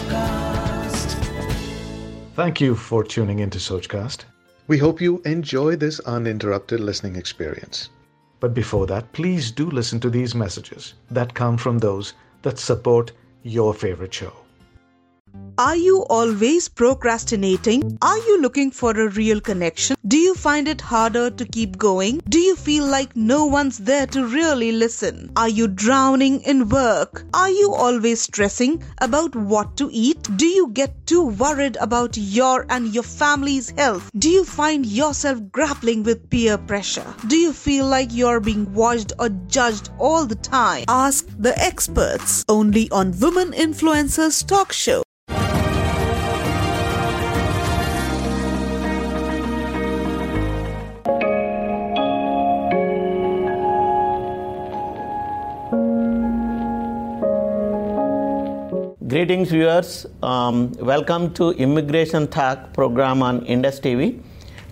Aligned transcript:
Sochcast. 0.00 1.14
Thank 2.34 2.60
you 2.60 2.74
for 2.74 3.04
tuning 3.04 3.40
into 3.40 3.58
Sochcast. 3.58 4.24
We 4.66 4.78
hope 4.78 5.00
you 5.00 5.20
enjoy 5.24 5.76
this 5.76 6.00
uninterrupted 6.00 6.80
listening 6.80 7.16
experience. 7.16 7.90
But 8.38 8.54
before 8.54 8.86
that, 8.86 9.12
please 9.12 9.50
do 9.50 9.68
listen 9.70 10.00
to 10.00 10.10
these 10.10 10.34
messages 10.34 10.94
that 11.10 11.34
come 11.34 11.58
from 11.58 11.78
those 11.78 12.14
that 12.42 12.58
support 12.58 13.12
your 13.42 13.74
favorite 13.74 14.14
show. 14.14 14.32
Are 15.60 15.76
you 15.76 16.06
always 16.08 16.70
procrastinating? 16.70 17.98
Are 18.00 18.16
you 18.16 18.40
looking 18.40 18.70
for 18.70 18.92
a 18.92 19.10
real 19.10 19.42
connection? 19.42 19.94
Do 20.08 20.16
you 20.16 20.34
find 20.34 20.66
it 20.66 20.80
harder 20.80 21.28
to 21.28 21.44
keep 21.44 21.76
going? 21.76 22.22
Do 22.30 22.38
you 22.38 22.56
feel 22.56 22.86
like 22.86 23.14
no 23.14 23.44
one's 23.44 23.76
there 23.76 24.06
to 24.06 24.26
really 24.26 24.72
listen? 24.72 25.30
Are 25.36 25.50
you 25.50 25.68
drowning 25.68 26.40
in 26.44 26.70
work? 26.70 27.24
Are 27.34 27.50
you 27.50 27.74
always 27.74 28.22
stressing 28.22 28.82
about 29.02 29.36
what 29.36 29.76
to 29.76 29.90
eat? 29.92 30.30
Do 30.38 30.46
you 30.46 30.68
get 30.68 31.06
too 31.06 31.26
worried 31.26 31.76
about 31.78 32.16
your 32.16 32.64
and 32.70 32.94
your 32.94 33.02
family's 33.02 33.68
health? 33.68 34.10
Do 34.16 34.30
you 34.30 34.46
find 34.46 34.86
yourself 34.86 35.40
grappling 35.52 36.04
with 36.04 36.30
peer 36.30 36.56
pressure? 36.56 37.14
Do 37.26 37.36
you 37.36 37.52
feel 37.52 37.84
like 37.84 38.14
you're 38.14 38.40
being 38.40 38.72
watched 38.72 39.12
or 39.18 39.28
judged 39.28 39.90
all 39.98 40.24
the 40.24 40.36
time? 40.36 40.86
Ask 40.88 41.26
the 41.38 41.52
experts 41.58 42.46
only 42.48 42.90
on 42.90 43.12
Women 43.20 43.52
Influencers 43.52 44.46
Talk 44.46 44.72
Show. 44.72 45.02
Greetings, 59.10 59.50
viewers. 59.50 60.06
Um, 60.22 60.70
welcome 60.74 61.34
to 61.34 61.50
Immigration 61.64 62.28
Talk 62.28 62.72
program 62.72 63.24
on 63.24 63.44
Indus 63.44 63.80
TV. 63.80 64.22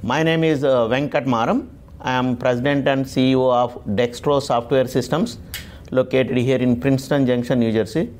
My 0.04 0.22
name 0.22 0.44
is 0.44 0.62
uh, 0.62 0.86
Venkat 0.86 1.24
Maram. 1.24 1.66
I 2.00 2.12
am 2.12 2.36
President 2.36 2.86
and 2.86 3.04
CEO 3.04 3.52
of 3.52 3.84
Dextro 3.96 4.40
Software 4.40 4.86
Systems, 4.86 5.40
located 5.90 6.36
here 6.36 6.58
in 6.58 6.78
Princeton 6.78 7.26
Junction, 7.26 7.58
New 7.58 7.72
Jersey. 7.72 8.12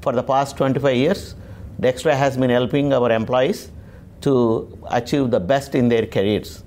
For 0.00 0.14
the 0.14 0.22
past 0.22 0.56
25 0.56 0.96
years, 0.96 1.34
Dextro 1.78 2.16
has 2.16 2.38
been 2.38 2.48
helping 2.48 2.94
our 2.94 3.10
employees 3.10 3.70
to 4.22 4.78
achieve 4.90 5.30
the 5.30 5.40
best 5.40 5.74
in 5.74 5.90
their 5.90 6.06
careers. 6.06 6.64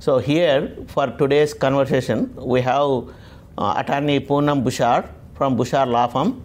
So, 0.00 0.18
here 0.18 0.76
for 0.88 1.06
today's 1.06 1.54
conversation, 1.54 2.36
we 2.36 2.60
have 2.60 3.08
uh, 3.56 3.74
attorney 3.78 4.20
Poonam 4.20 4.62
Bhuchar 4.62 5.08
from 5.32 5.56
Bhuchar 5.56 5.86
Law 5.86 6.08
Firm. 6.08 6.42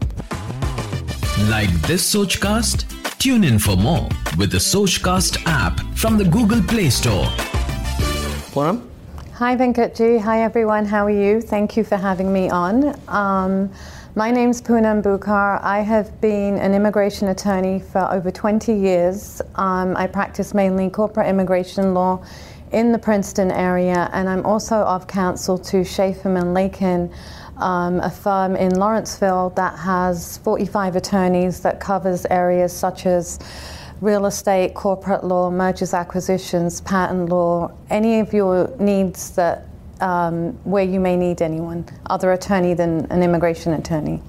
Like 1.49 1.69
this 1.83 2.15
Sochcast? 2.15 2.85
Tune 3.19 3.43
in 3.43 3.59
for 3.59 3.75
more 3.75 4.09
with 4.35 4.49
the 4.49 4.57
Sochcast 4.57 5.43
app 5.45 5.79
from 5.95 6.17
the 6.17 6.23
Google 6.23 6.59
Play 6.63 6.89
Store. 6.89 7.25
Poonam? 8.51 8.89
Hi 9.33 9.55
Venkatji, 9.55 10.19
hi 10.19 10.41
everyone, 10.41 10.85
how 10.85 11.05
are 11.05 11.11
you? 11.11 11.41
Thank 11.41 11.77
you 11.77 11.83
for 11.83 11.97
having 11.97 12.33
me 12.33 12.49
on. 12.49 12.99
Um, 13.07 13.71
my 14.15 14.31
name's 14.31 14.59
Poonam 14.59 15.03
Bhuchar. 15.03 15.61
I 15.61 15.81
have 15.81 16.19
been 16.19 16.57
an 16.57 16.73
immigration 16.73 17.27
attorney 17.27 17.79
for 17.79 18.11
over 18.11 18.31
20 18.31 18.73
years. 18.73 19.39
Um, 19.53 19.95
I 19.95 20.07
practice 20.07 20.55
mainly 20.55 20.89
corporate 20.89 21.27
immigration 21.27 21.93
law 21.93 22.25
in 22.71 22.91
the 22.91 22.99
Princeton 22.99 23.51
area, 23.51 24.09
and 24.13 24.27
I'm 24.27 24.43
also 24.47 24.77
of 24.77 25.05
counsel 25.07 25.59
to 25.59 25.81
Szaferman 25.81 26.41
and 26.41 26.57
Lakind, 26.57 27.13
um, 27.57 27.99
a 27.99 28.09
firm 28.09 28.55
in 28.55 28.75
Lawrenceville 28.75 29.51
that 29.51 29.77
has 29.79 30.37
45 30.39 30.95
attorneys 30.95 31.61
that 31.61 31.79
covers 31.79 32.25
areas 32.29 32.73
such 32.73 33.05
as 33.05 33.39
real 34.01 34.25
estate, 34.25 34.73
corporate 34.73 35.23
law, 35.23 35.49
mergers, 35.49 35.93
acquisitions, 35.93 36.81
patent 36.81 37.29
law, 37.29 37.71
any 37.89 38.19
of 38.19 38.33
your 38.33 38.75
needs 38.79 39.31
that 39.31 39.67
um, 40.01 40.51
where 40.63 40.83
you 40.83 40.99
may 40.99 41.15
need 41.15 41.41
anyone, 41.41 41.85
other 42.07 42.33
attorney 42.33 42.73
than 42.73 43.05
an 43.11 43.23
immigration 43.23 43.73
attorney. 43.73 44.21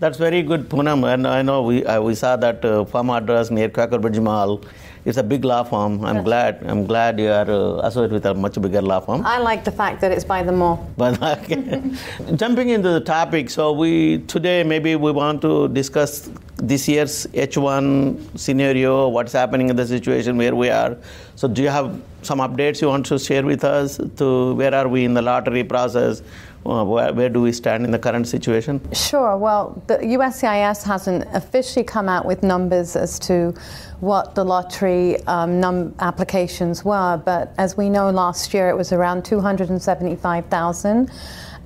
That's 0.00 0.18
very 0.18 0.42
good, 0.42 0.68
Poonam. 0.68 1.12
And 1.12 1.26
I 1.26 1.40
know 1.42 1.62
we, 1.62 1.84
uh, 1.86 2.00
we 2.02 2.14
saw 2.14 2.36
that 2.36 2.64
uh, 2.64 2.84
address 3.12 3.50
near 3.50 3.68
Quaker 3.70 3.98
Bridge 3.98 4.18
Mall. 4.18 4.60
It's 5.04 5.18
a 5.18 5.22
big 5.22 5.44
law 5.44 5.62
firm. 5.64 6.02
I'm 6.02 6.16
Yes. 6.16 6.24
glad. 6.24 6.62
I'm 6.66 6.86
glad 6.86 7.20
you 7.20 7.28
are 7.30 7.50
uh, 7.50 7.86
associated 7.86 8.12
with 8.12 8.24
a 8.26 8.32
much 8.32 8.58
bigger 8.60 8.80
law 8.80 9.00
firm. 9.00 9.22
I 9.26 9.38
like 9.38 9.62
the 9.62 9.70
fact 9.70 10.00
that 10.00 10.10
it's 10.12 10.24
by 10.24 10.42
the 10.48 10.52
mall. 10.52 10.88
But 10.96 11.22
okay. 11.22 11.82
jumping 12.36 12.70
into 12.70 12.88
the 12.88 13.00
topic, 13.00 13.50
so 13.50 13.72
we 13.72 14.18
today 14.34 14.62
maybe 14.64 14.96
we 14.96 15.12
want 15.12 15.42
to 15.42 15.68
discuss 15.68 16.30
this 16.56 16.88
year's 16.88 17.26
H1 17.34 18.38
scenario, 18.38 19.08
what's 19.08 19.32
happening 19.34 19.68
in 19.68 19.76
the 19.76 19.86
situation 19.86 20.38
where 20.38 20.54
we 20.54 20.70
are. 20.70 20.96
So, 21.36 21.48
do 21.48 21.62
you 21.62 21.68
have 21.68 22.00
some 22.22 22.38
updates 22.38 22.80
you 22.80 22.88
want 22.88 23.04
to 23.06 23.18
share 23.18 23.44
with 23.44 23.64
us? 23.64 23.98
To 24.16 24.54
where 24.54 24.74
are 24.74 24.88
we 24.88 25.04
in 25.04 25.12
the 25.12 25.20
lottery 25.22 25.64
process? 25.64 26.22
Where, 26.64 27.12
where 27.12 27.28
do 27.28 27.42
we 27.42 27.52
stand 27.52 27.84
in 27.84 27.90
the 27.90 27.98
current 27.98 28.26
situation? 28.26 28.80
Sure. 28.92 29.36
Well, 29.36 29.82
the 29.86 29.98
USCIS 29.98 30.82
hasn't 30.82 31.26
officially 31.34 31.84
come 31.84 32.08
out 32.08 32.24
with 32.24 32.42
numbers 32.42 32.96
as 32.96 33.18
to 33.20 33.54
what 34.00 34.34
the 34.34 34.44
lottery 34.44 35.22
um, 35.26 35.60
num- 35.60 35.94
applications 36.00 36.84
were, 36.84 37.20
but 37.24 37.52
as 37.58 37.76
we 37.76 37.90
know, 37.90 38.10
last 38.10 38.54
year 38.54 38.68
it 38.70 38.76
was 38.76 38.92
around 38.92 39.24
275,000. 39.24 41.10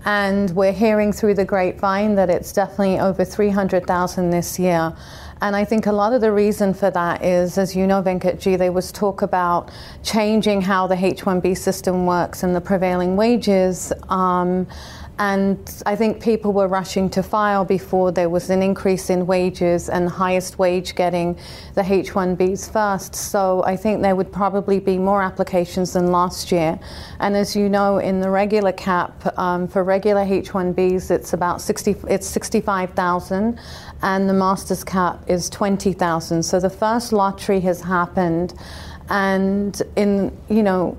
And 0.05 0.51
we're 0.51 0.73
hearing 0.73 1.13
through 1.13 1.35
the 1.35 1.45
grapevine 1.45 2.15
that 2.15 2.31
it's 2.31 2.53
definitely 2.53 2.99
over 2.99 3.25
300,000 3.25 4.31
this 4.31 4.59
year. 4.59 4.95
And 5.41 5.55
I 5.55 5.65
think 5.65 5.87
a 5.87 5.93
lot 5.93 6.13
of 6.13 6.21
the 6.21 6.33
reason 6.33 6.75
for 6.75 6.91
that 6.91 7.25
is, 7.25 7.59
as 7.59 7.77
you 7.77 7.87
know, 7.87 8.03
Venkatji, 8.03 8.59
there 8.59 8.73
was 8.73 8.91
talk 8.91 9.23
about 9.23 9.71
changing 10.03 10.63
how 10.63 10.87
the 10.89 10.97
H1B 10.97 11.57
system 11.57 12.07
works 12.07 12.43
and 12.43 12.57
the 12.57 12.61
prevailing 12.61 13.17
wages. 13.17 13.93
Um, 14.09 14.67
and 15.19 15.83
I 15.85 15.97
think 15.97 16.23
people 16.23 16.53
were 16.53 16.69
rushing 16.69 17.11
to 17.11 17.25
file 17.25 17.65
before 17.65 18.13
there 18.13 18.29
was 18.29 18.51
an 18.51 18.63
increase 18.63 19.11
in 19.11 19.27
wages 19.27 19.89
and 19.89 20.09
highest 20.09 20.61
wage 20.61 20.95
getting 20.95 21.37
the 21.75 21.83
H1Bs 21.83 22.73
first. 22.73 23.17
So 23.17 23.65
I 23.65 23.77
think 23.77 24.01
there 24.01 24.15
would 24.15 24.33
probably 24.33 24.79
be 24.79 24.97
more 24.97 25.21
applications 25.21 25.95
than 25.95 26.13
last 26.13 26.53
year. 26.53 26.79
And 27.19 27.37
as 27.37 27.57
you 27.57 27.69
know, 27.69 27.99
in 27.99 28.21
the 28.21 28.31
regular 28.31 28.71
cap 28.71 29.37
um, 29.37 29.67
for 29.67 29.83
regular 29.83 30.25
H1Bs, 30.25 31.11
it's 31.11 31.33
about 31.33 31.61
60. 31.61 31.97
It's 32.09 32.27
65,000, 32.29 33.59
and 34.03 34.29
the 34.29 34.35
master's 34.35 34.85
cap 34.85 35.25
is 35.27 35.51
20,000. 35.51 36.45
So 36.45 36.61
the 36.61 36.71
first 36.71 37.13
lottery 37.13 37.59
has 37.61 37.81
happened, 37.81 38.55
and 39.09 39.83
in 39.97 40.37
you 40.49 40.63
know 40.63 40.97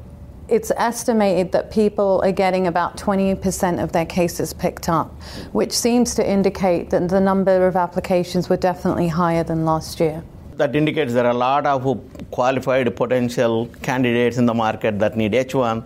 it's 0.50 0.72
estimated 0.76 1.52
that 1.52 1.72
people 1.72 2.22
are 2.24 2.32
getting 2.32 2.68
about 2.68 2.98
20% 2.98 3.84
of 3.84 3.92
their 3.92 4.06
cases 4.06 4.54
picked 4.54 4.90
up, 4.90 5.12
which 5.52 5.72
seems 5.72 6.16
to 6.16 6.28
indicate 6.28 6.90
that 6.90 7.10
the 7.10 7.20
number 7.20 7.68
of 7.68 7.76
applications 7.76 8.50
were 8.50 8.58
definitely 8.58 9.08
higher 9.08 9.44
than 9.44 9.66
last 9.66 10.00
year. 10.00 10.24
That 10.56 10.76
indicates 10.76 11.14
there 11.14 11.26
are 11.26 11.32
a 11.32 11.34
lot 11.34 11.66
of 11.66 12.02
qualified 12.32 12.94
potential 12.96 13.70
candidates 13.82 14.38
in 14.38 14.46
the 14.46 14.54
market 14.54 15.00
that 15.00 15.16
need 15.16 15.34
H1, 15.34 15.84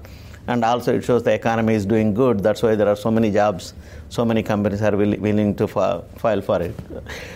and 0.48 0.66
also 0.66 0.96
it 0.96 1.04
shows 1.04 1.24
the 1.24 1.34
economy 1.34 1.74
is 1.76 1.86
doing 1.86 2.14
good. 2.14 2.42
That's 2.42 2.64
why 2.64 2.76
there 2.76 2.88
are 2.88 2.96
so 2.96 3.12
many 3.12 3.32
jobs, 3.32 3.74
so 4.14 4.24
many 4.24 4.44
companies 4.44 4.82
are 4.84 4.96
will, 4.96 5.16
willing 5.18 5.56
to 5.56 5.68
fi- 5.68 6.02
file 6.18 6.42
for 6.42 6.62
it. 6.62 6.76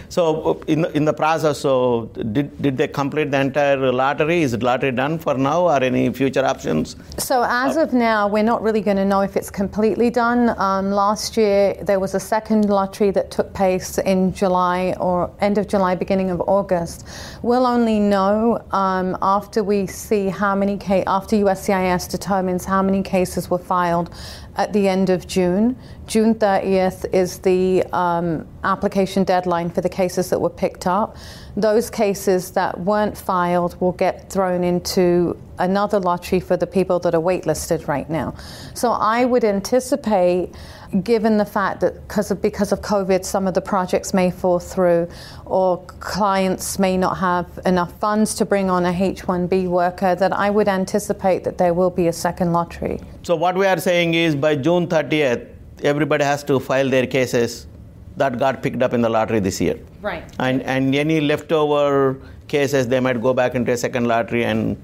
So, 0.10 0.62
in 0.68 0.84
the, 0.84 0.92
in 0.96 1.06
the 1.06 1.14
process, 1.14 1.60
so 1.60 2.12
did, 2.32 2.62
did 2.62 2.78
they 2.78 2.88
complete 2.88 3.32
the 3.32 3.42
entire 3.42 3.92
lottery? 3.92 4.44
Is 4.44 4.52
the 4.52 4.60
lottery 4.60 4.92
done 4.92 5.18
for 5.18 5.34
now, 5.34 5.62
or 5.70 5.84
any 5.84 6.14
future 6.14 6.46
options? 6.46 6.96
So 7.18 7.44
as 7.48 7.78
of 7.78 7.94
now, 7.94 8.28
we're 8.28 8.44
not 8.44 8.62
really 8.62 8.82
going 8.82 8.98
to 8.98 9.06
know 9.06 9.22
if 9.22 9.36
it's 9.36 9.50
completely 9.50 10.12
done. 10.12 10.54
Um, 10.60 10.92
last 10.92 11.36
year, 11.36 11.74
there 11.82 12.00
was 12.00 12.14
a 12.14 12.20
second 12.20 12.70
lottery 12.70 13.10
that 13.12 13.32
took 13.32 13.52
place 13.54 13.98
in 13.98 14.32
July 14.34 14.96
or 15.00 15.32
end 15.40 15.58
of 15.58 15.68
July, 15.68 15.96
beginning 15.96 16.30
of 16.30 16.42
August. 16.42 17.08
We'll 17.42 17.66
only 17.66 18.00
know 18.00 18.64
um, 18.72 19.18
after 19.22 19.64
we 19.64 19.88
see 19.88 20.28
how 20.28 20.54
many 20.54 20.78
ca- 20.78 21.06
after 21.08 21.36
USCIS 21.38 22.08
determines 22.10 22.66
how 22.66 22.84
many 22.84 23.02
cases 23.02 23.50
were 23.50 23.58
filed 23.58 24.14
at 24.58 24.74
the 24.74 24.88
end 24.88 25.10
of 25.10 25.28
June. 25.28 25.78
June 26.08 26.34
30th 26.34 27.06
is 27.14 27.40
the 27.40 27.84
um, 27.94 28.48
application 28.64 29.24
deadline 29.24 29.70
for 29.70 29.82
the 29.82 29.90
cases 29.90 30.30
that 30.32 30.42
were 30.42 30.50
picked 30.50 30.88
up. 30.88 31.16
Those 31.56 31.90
cases 31.90 32.52
that 32.52 32.80
weren't 32.80 33.18
filed 33.18 33.80
will 33.80 33.92
get 33.92 34.30
thrown 34.32 34.64
into 34.64 35.40
another 35.60 36.00
lottery 36.00 36.40
for 36.40 36.58
the 36.58 36.68
people 36.68 37.00
that 37.00 37.14
are 37.14 37.22
waitlisted 37.22 37.88
right 37.88 38.10
now. 38.10 38.36
So 38.74 38.92
I 38.92 39.26
would 39.26 39.44
anticipate, 39.44 40.56
given 41.04 41.38
the 41.38 41.46
fact 41.46 41.82
that 41.82 42.08
because 42.08 42.32
of, 42.32 42.42
because 42.42 42.72
of 42.72 42.82
COVID, 42.82 43.26
some 43.26 43.48
of 43.48 43.54
the 43.54 43.62
projects 43.62 44.14
may 44.14 44.32
fall 44.32 44.60
through, 44.60 45.08
or 45.46 45.84
clients 46.00 46.80
may 46.80 46.98
not 46.98 47.18
have 47.18 47.60
enough 47.66 47.98
funds 48.00 48.34
to 48.36 48.46
bring 48.46 48.70
on 48.70 48.86
a 48.86 48.92
H1B 48.92 49.68
worker, 49.68 50.16
that 50.16 50.34
I 50.34 50.50
would 50.50 50.68
anticipate 50.68 51.44
that 51.44 51.58
there 51.58 51.74
will 51.74 51.90
be 51.90 52.08
a 52.08 52.14
second 52.14 52.54
lottery. 52.54 53.00
So, 53.24 53.36
what 53.36 53.56
we 53.56 53.66
are 53.66 53.80
saying 53.80 54.14
is 54.14 54.36
by 54.36 54.56
June 54.56 54.88
30th, 54.88 55.48
everybody 55.84 56.24
has 56.24 56.44
to 56.46 56.60
file 56.60 56.90
their 56.90 57.08
cases 57.08 57.68
that 58.16 58.40
got 58.40 58.64
picked 58.64 58.82
up 58.82 58.94
in 58.94 59.02
the 59.02 59.10
lottery 59.10 59.40
this 59.40 59.62
year. 59.62 59.80
Right. 60.02 60.24
And, 60.40 60.64
and 60.64 60.96
any 60.96 61.22
leftover 61.22 62.20
cases, 62.48 62.88
they 62.88 63.00
might 63.00 63.22
go 63.22 63.34
back 63.34 63.54
into 63.56 63.72
a 63.72 63.78
second 63.78 64.08
lottery 64.08 64.44
and 64.44 64.82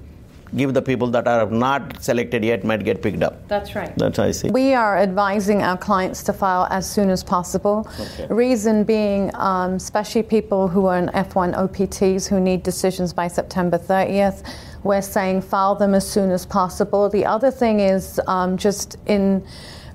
give 0.56 0.74
the 0.74 0.82
people 0.82 1.08
that 1.10 1.26
are 1.26 1.46
not 1.46 2.02
selected 2.02 2.44
yet 2.44 2.64
might 2.64 2.84
get 2.84 3.02
picked 3.02 3.22
up. 3.22 3.46
That's 3.48 3.74
right. 3.74 3.96
That's 3.96 4.18
how 4.18 4.24
I 4.24 4.30
see. 4.30 4.50
We 4.50 4.74
are 4.74 4.98
advising 4.98 5.62
our 5.62 5.76
clients 5.76 6.22
to 6.24 6.32
file 6.32 6.66
as 6.70 6.90
soon 6.90 7.10
as 7.10 7.22
possible. 7.22 7.88
Okay. 8.00 8.26
Reason 8.32 8.84
being, 8.84 9.30
um, 9.34 9.74
especially 9.74 10.22
people 10.22 10.68
who 10.68 10.86
are 10.86 10.98
in 10.98 11.08
F1 11.08 11.54
OPTs 11.54 12.28
who 12.28 12.40
need 12.40 12.62
decisions 12.62 13.12
by 13.12 13.28
September 13.28 13.78
30th, 13.78 14.44
we're 14.82 15.02
saying 15.02 15.42
file 15.42 15.74
them 15.74 15.94
as 15.94 16.08
soon 16.08 16.30
as 16.30 16.46
possible. 16.46 17.08
The 17.08 17.24
other 17.24 17.50
thing 17.50 17.80
is 17.80 18.20
um, 18.26 18.56
just 18.56 18.96
in 19.06 19.44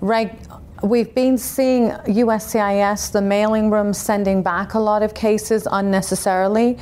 reg. 0.01 0.35
We've 0.81 1.13
been 1.13 1.37
seeing 1.37 1.89
USCIS, 1.89 3.11
the 3.11 3.21
mailing 3.21 3.69
room, 3.69 3.93
sending 3.93 4.41
back 4.41 4.75
a 4.75 4.79
lot 4.79 5.03
of 5.03 5.13
cases 5.13 5.67
unnecessarily, 5.69 6.77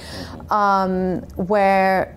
um, 0.51 1.21
where 1.35 2.16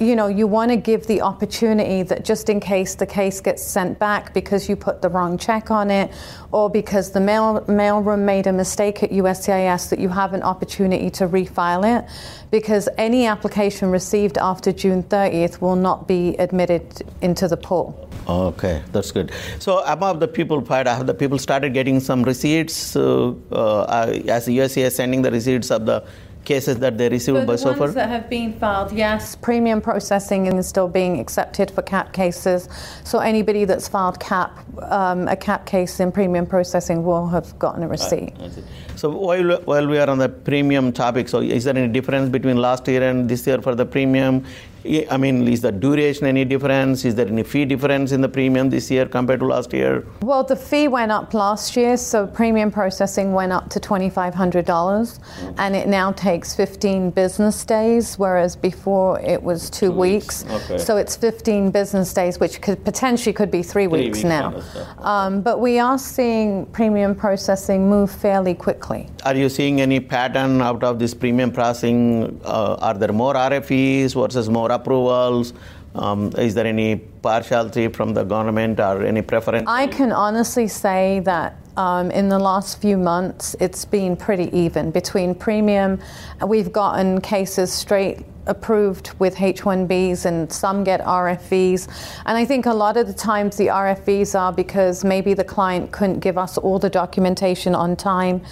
You 0.00 0.16
know, 0.16 0.26
you 0.26 0.48
want 0.48 0.72
to 0.72 0.76
give 0.76 1.06
the 1.06 1.22
opportunity 1.22 2.02
that 2.02 2.24
just 2.24 2.48
in 2.48 2.58
case 2.58 2.96
the 2.96 3.06
case 3.06 3.40
gets 3.40 3.62
sent 3.62 3.98
back 3.98 4.34
because 4.34 4.68
you 4.68 4.74
put 4.74 5.00
the 5.00 5.08
wrong 5.08 5.38
check 5.38 5.70
on 5.70 5.88
it 5.88 6.10
or 6.50 6.68
because 6.68 7.12
the 7.12 7.20
mail 7.20 7.60
mailroom 7.68 8.20
made 8.20 8.48
a 8.48 8.52
mistake 8.52 9.04
at 9.04 9.10
USCIS 9.10 9.90
that 9.90 10.00
you 10.00 10.08
have 10.08 10.34
an 10.34 10.42
opportunity 10.42 11.10
to 11.10 11.28
refile 11.28 11.84
it 11.98 12.10
because 12.50 12.88
any 12.98 13.26
application 13.26 13.90
received 13.90 14.36
after 14.38 14.72
June 14.72 15.02
30th 15.04 15.60
will 15.60 15.76
not 15.76 16.08
be 16.08 16.34
admitted 16.38 17.02
into 17.22 17.46
the 17.46 17.56
pool. 17.56 18.08
Okay, 18.26 18.82
that's 18.90 19.12
good. 19.12 19.30
So 19.60 19.84
above 19.84 20.18
the 20.18 20.28
people 20.28 20.60
part, 20.60 20.88
I 20.88 20.94
have 20.94 21.06
the 21.06 21.14
people 21.14 21.38
started 21.38 21.72
getting 21.72 22.00
some 22.00 22.22
receipts 22.24 22.96
uh, 22.96 23.34
uh, 23.52 24.20
as 24.28 24.48
USCIS 24.48 24.92
sending 24.92 25.22
the 25.22 25.30
receipts 25.30 25.70
of 25.70 25.86
the 25.86 26.04
cases 26.44 26.78
that 26.78 26.98
they 26.98 27.08
received 27.08 27.46
by 27.46 27.52
the 27.52 27.58
so 27.58 27.74
far? 27.74 27.88
that 27.88 28.08
have 28.08 28.28
been 28.28 28.52
filed, 28.54 28.92
yes, 28.92 29.36
premium 29.36 29.80
processing 29.80 30.46
is 30.46 30.66
still 30.66 30.88
being 30.88 31.20
accepted 31.20 31.70
for 31.70 31.82
CAP 31.82 32.12
cases. 32.12 32.68
So 33.04 33.18
anybody 33.18 33.64
that's 33.64 33.88
filed 33.88 34.20
CAP, 34.20 34.50
um, 34.82 35.28
a 35.28 35.36
CAP 35.36 35.66
case 35.66 36.00
in 36.00 36.12
premium 36.12 36.46
processing 36.46 37.04
will 37.04 37.26
have 37.28 37.58
gotten 37.58 37.82
a 37.82 37.88
receipt. 37.88 38.34
I 38.40 38.48
see. 38.48 38.64
So 38.96 39.10
while, 39.10 39.60
while 39.64 39.86
we 39.86 39.98
are 39.98 40.08
on 40.08 40.18
the 40.18 40.28
premium 40.28 40.92
topic, 40.92 41.28
so 41.28 41.40
is 41.40 41.64
there 41.64 41.76
any 41.76 41.92
difference 41.92 42.30
between 42.30 42.56
last 42.56 42.86
year 42.88 43.02
and 43.02 43.28
this 43.28 43.46
year 43.46 43.60
for 43.60 43.74
the 43.74 43.86
premium? 43.86 44.44
Yeah, 44.84 45.06
I 45.10 45.16
mean, 45.16 45.48
is 45.48 45.62
the 45.62 45.72
duration 45.72 46.26
any 46.26 46.44
difference? 46.44 47.06
Is 47.06 47.14
there 47.14 47.26
any 47.26 47.42
fee 47.42 47.64
difference 47.64 48.12
in 48.12 48.20
the 48.20 48.28
premium 48.28 48.68
this 48.68 48.90
year 48.90 49.06
compared 49.06 49.40
to 49.40 49.46
last 49.46 49.72
year? 49.72 50.06
Well, 50.20 50.44
the 50.44 50.56
fee 50.56 50.88
went 50.88 51.10
up 51.10 51.32
last 51.32 51.74
year, 51.74 51.96
so 51.96 52.26
premium 52.26 52.70
processing 52.70 53.32
went 53.32 53.50
up 53.50 53.70
to 53.70 53.80
$2,500, 53.80 55.54
and 55.56 55.74
it 55.74 55.88
now 55.88 56.12
takes 56.12 56.54
15 56.54 57.10
business 57.12 57.64
days, 57.64 58.18
whereas 58.18 58.56
before 58.56 59.20
it 59.20 59.42
was 59.42 59.70
two, 59.70 59.90
weeks. 59.90 60.44
weeks. 60.44 60.64
Okay. 60.64 60.78
So 60.78 60.98
it's 60.98 61.16
15 61.16 61.70
business 61.70 62.12
days, 62.12 62.38
which 62.38 62.60
could 62.60 62.84
potentially 62.84 63.32
could 63.32 63.50
be 63.50 63.62
three, 63.62 63.86
weeks, 63.86 64.18
weeks, 64.18 64.24
now. 64.24 64.62
Um, 64.98 65.40
but 65.40 65.60
we 65.60 65.78
are 65.78 65.98
seeing 65.98 66.66
premium 66.66 67.14
processing 67.14 67.88
move 67.88 68.10
fairly 68.10 68.52
quickly. 68.52 69.08
Are 69.24 69.34
you 69.34 69.48
seeing 69.48 69.80
any 69.80 69.98
pattern 70.00 70.60
out 70.60 70.84
of 70.84 70.98
this 70.98 71.14
premium 71.14 71.50
processing? 71.52 72.38
Uh, 72.44 72.76
are 72.80 72.92
there 72.92 73.14
more 73.14 73.32
RFEs 73.32 74.12
versus 74.12 74.50
more 74.50 74.73
approvals? 74.74 75.52
Um, 75.94 76.32
is 76.36 76.54
there 76.54 76.66
any 76.66 76.96
partiality 76.96 77.88
from 77.88 78.14
the 78.14 78.24
government 78.24 78.80
or 78.80 79.04
any 79.04 79.22
preference? 79.22 79.68
I 79.68 79.86
can 79.86 80.10
honestly 80.12 80.66
say 80.66 81.20
that 81.20 81.56
um, 81.76 82.10
in 82.10 82.28
the 82.28 82.38
last 82.38 82.80
few 82.80 82.96
months, 82.96 83.56
it's 83.60 83.84
been 83.84 84.16
pretty 84.16 84.56
even 84.56 84.90
between 84.90 85.34
premium. 85.34 86.00
We've 86.46 86.72
gotten 86.72 87.20
cases 87.20 87.72
straight 87.72 88.24
approved 88.46 89.12
with 89.18 89.36
H1Bs 89.36 90.24
and 90.24 90.52
some 90.52 90.84
get 90.84 91.00
RFEs. 91.00 91.88
And 92.26 92.36
I 92.36 92.44
think 92.44 92.66
a 92.66 92.74
lot 92.74 92.96
of 92.96 93.06
the 93.06 93.12
times 93.12 93.56
the 93.56 93.68
RFEs 93.68 94.38
are 94.38 94.52
because 94.52 95.04
maybe 95.04 95.34
the 95.34 95.44
client 95.44 95.92
couldn't 95.92 96.20
give 96.20 96.38
us 96.38 96.58
all 96.58 96.78
the 96.78 96.90
documentation 96.90 97.74
on 97.74 97.96
time. 97.96 98.42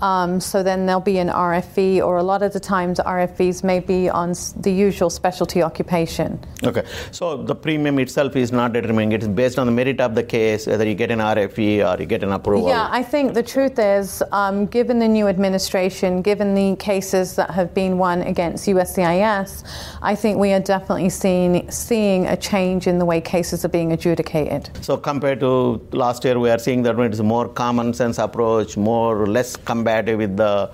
Um, 0.00 0.40
so 0.40 0.62
then 0.62 0.86
there'll 0.86 1.00
be 1.00 1.18
an 1.18 1.28
RFE, 1.28 2.04
or 2.04 2.16
a 2.16 2.22
lot 2.22 2.42
of 2.42 2.52
the 2.52 2.60
times 2.60 2.98
RFEs 2.98 3.62
may 3.62 3.80
be 3.80 4.08
on 4.08 4.34
the 4.56 4.72
usual 4.72 5.10
specialty 5.10 5.62
occupation. 5.62 6.38
Okay, 6.64 6.84
so 7.10 7.42
the 7.42 7.54
premium 7.54 7.98
itself 7.98 8.36
is 8.36 8.52
not 8.52 8.72
determining. 8.72 9.12
It 9.12 9.22
is 9.22 9.28
based 9.28 9.58
on 9.58 9.66
the 9.66 9.72
merit 9.72 10.00
of 10.00 10.14
the 10.14 10.22
case, 10.22 10.66
whether 10.66 10.86
you 10.86 10.94
get 10.94 11.10
an 11.10 11.18
RFE 11.18 11.86
or 11.86 12.00
you 12.00 12.06
get 12.06 12.22
an 12.22 12.32
approval. 12.32 12.68
Yeah, 12.70 12.88
I 12.90 13.02
think 13.02 13.34
the 13.34 13.42
truth 13.42 13.78
is, 13.78 14.22
um, 14.32 14.66
given 14.66 14.98
the 14.98 15.08
new 15.08 15.26
administration, 15.28 16.22
given 16.22 16.54
the 16.54 16.76
cases 16.76 17.34
that 17.36 17.50
have 17.50 17.74
been 17.74 17.98
won 17.98 18.22
against 18.22 18.66
USCIS, 18.66 19.64
I 20.02 20.14
think 20.14 20.38
we 20.38 20.52
are 20.52 20.60
definitely 20.60 21.10
seeing 21.10 21.70
seeing 21.70 22.26
a 22.26 22.36
change 22.36 22.86
in 22.86 22.98
the 22.98 23.04
way 23.04 23.20
cases 23.20 23.64
are 23.64 23.68
being 23.78 23.92
adjudicated. 23.92 24.70
So 24.80 24.96
compared 24.96 25.40
to 25.40 25.80
last 25.92 26.24
year, 26.24 26.38
we 26.38 26.50
are 26.50 26.58
seeing 26.58 26.82
that 26.84 26.98
it 26.98 27.12
is 27.12 27.20
a 27.20 27.24
more 27.36 27.48
common 27.48 27.92
sense 27.94 28.18
approach, 28.18 28.76
more 28.76 29.26
less 29.26 29.56
combative 29.56 30.18
with 30.18 30.36
the 30.36 30.70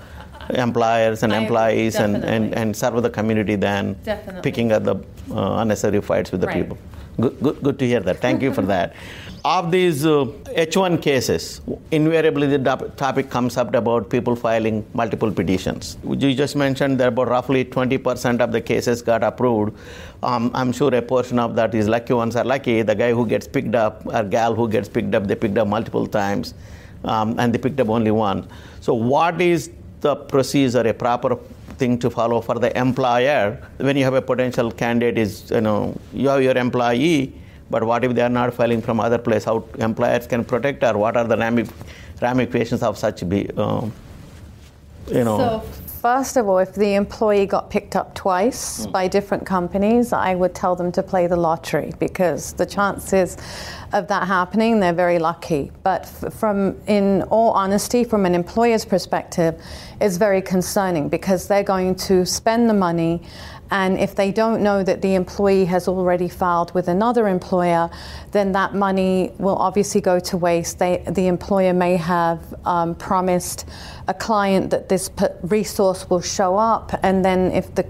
employers 0.50 1.22
and 1.22 1.32
I 1.32 1.38
employees 1.38 1.96
and, 1.96 2.16
and, 2.16 2.22
definitely. 2.22 2.56
and 2.62 2.76
serve 2.76 3.02
the 3.02 3.10
community 3.10 3.56
than 3.56 3.94
Definitely. 4.04 4.43
picking 4.43 4.70
up 4.72 4.84
the 4.84 4.96
uh, 5.34 5.56
unnecessary 5.60 6.00
fights 6.00 6.31
with 6.31 6.40
the 6.40 6.46
Right. 6.46 6.62
people. 6.62 6.78
Good, 7.20 7.40
good, 7.43 7.62
good 7.62 7.78
to 7.78 7.87
hear 7.87 8.00
that. 8.00 8.19
Thank 8.20 8.43
you 8.43 8.52
for 8.52 8.62
that. 8.62 8.94
Of 9.46 9.70
these 9.70 10.04
uh, 10.04 10.25
H1 10.56 11.00
cases, 11.00 11.60
invariably 11.93 12.48
the 12.48 12.58
topic 12.96 13.31
comes 13.31 13.56
up 13.56 13.72
about 13.76 14.10
people 14.10 14.34
filing 14.34 14.84
multiple 14.93 15.31
petitions. 15.31 15.96
You 16.02 16.34
just 16.34 16.56
mentioned 16.56 16.98
that 16.98 17.06
about 17.06 17.28
roughly 17.28 17.64
20% 17.64 18.40
of 18.40 18.50
the 18.50 18.60
cases 18.60 19.02
got 19.02 19.22
approved. 19.22 19.78
Um, 20.25 20.50
I'm 20.52 20.72
sure 20.72 20.93
a 20.93 21.00
portion 21.00 21.38
of 21.38 21.54
that 21.54 21.76
is 21.76 21.87
lucky 21.87 22.12
ones 22.14 22.34
are 22.34 22.43
lucky. 22.43 22.82
The 22.82 22.96
guy 22.96 23.12
who 23.12 23.25
gets 23.25 23.46
picked 23.46 23.76
up, 23.76 24.04
or 24.06 24.25
gal 24.25 24.52
who 24.52 24.69
gets 24.69 24.88
picked 24.88 25.14
up, 25.14 25.28
they 25.28 25.37
picked 25.37 25.58
up 25.58 25.69
multiple 25.69 26.08
times, 26.08 26.54
um, 27.04 27.38
and 27.38 27.54
they 27.54 27.58
picked 27.58 27.78
up 27.78 27.88
only 27.88 28.10
one. 28.10 28.48
So, 28.81 28.94
what 28.94 29.40
is 29.40 29.70
the 30.00 30.16
procedure, 30.16 30.81
a 30.81 30.93
proper 30.93 31.38
thing 31.78 32.00
to 32.00 32.10
follow 32.10 32.40
for 32.40 32.58
the 32.58 32.76
employer 32.76 33.64
when 33.76 33.96
you 33.96 34.02
have 34.02 34.14
a 34.14 34.22
potential 34.22 34.72
candidate 34.72 35.19
is 35.19 35.52
you 35.52 35.60
know 35.60 35.96
you 36.12 36.28
have 36.31 36.43
your 36.43 36.56
employee 36.56 37.32
but 37.70 37.82
what 37.84 38.04
if 38.04 38.14
they 38.14 38.22
are 38.22 38.28
not 38.28 38.52
filing 38.54 38.80
from 38.80 39.00
other 39.00 39.18
place 39.18 39.44
how 39.44 39.64
employers 39.78 40.26
can 40.26 40.44
protect 40.44 40.82
or 40.84 40.96
what 40.96 41.17
are 41.17 41.24
the 41.24 41.36
rami- 41.36 41.67
ramifications 42.22 42.82
of 42.82 42.96
such 42.96 43.29
be 43.29 43.48
um, 43.56 43.93
you 45.08 45.24
know 45.24 45.38
So, 45.38 45.60
first 46.06 46.36
of 46.36 46.48
all, 46.48 46.58
if 46.58 46.72
the 46.74 46.94
employee 46.94 47.46
got 47.46 47.69
picked 47.70 47.96
up 47.96 48.14
twice 48.14 48.86
by 48.86 49.08
different 49.08 49.44
companies, 49.44 50.12
I 50.12 50.34
would 50.34 50.55
tell 50.55 50.76
them 50.76 50.93
to 50.93 51.02
play 51.02 51.26
the 51.26 51.36
lottery 51.36 51.93
because 51.98 52.52
the 52.52 52.67
chances 52.67 53.36
of 53.93 54.06
that 54.08 54.26
happening, 54.29 54.79
they're 54.81 54.93
very 54.93 55.19
lucky. 55.19 55.72
But 55.82 56.02
f- 56.02 56.32
from, 56.34 56.76
in 56.86 57.22
all 57.24 57.50
honesty, 57.52 58.05
from 58.05 58.24
an 58.26 58.34
employer's 58.34 58.84
perspective, 58.84 59.60
it's 60.00 60.17
very 60.17 60.43
concerning 60.43 61.08
because 61.08 61.48
they're 61.48 61.64
going 61.64 61.94
to 62.08 62.24
spend 62.24 62.69
the 62.70 62.74
money. 62.74 63.22
And 63.70 63.99
if 63.99 64.15
they 64.15 64.31
don't 64.31 64.63
know 64.63 64.82
that 64.85 65.03
the 65.03 65.15
employee 65.15 65.65
has 65.65 65.89
already 65.89 66.29
filed 66.29 66.73
with 66.75 66.89
another 66.89 67.29
employer, 67.29 67.91
then 68.31 68.53
that 68.53 68.75
money 68.75 69.32
will 69.39 69.56
obviously 69.56 70.01
go 70.01 70.20
to 70.20 70.37
waste. 70.37 70.79
They, 70.79 71.03
the 71.08 71.27
employer 71.27 71.73
may 71.73 71.96
have 71.96 72.55
um, 72.65 72.94
promised 72.94 73.69
a 74.08 74.15
client 74.15 74.70
that 74.70 74.89
this 74.89 75.11
resource 75.43 76.08
will 76.08 76.20
show 76.20 76.56
up, 76.56 76.93
and 77.03 77.25
then 77.25 77.51
if 77.53 77.75
the 77.75 77.85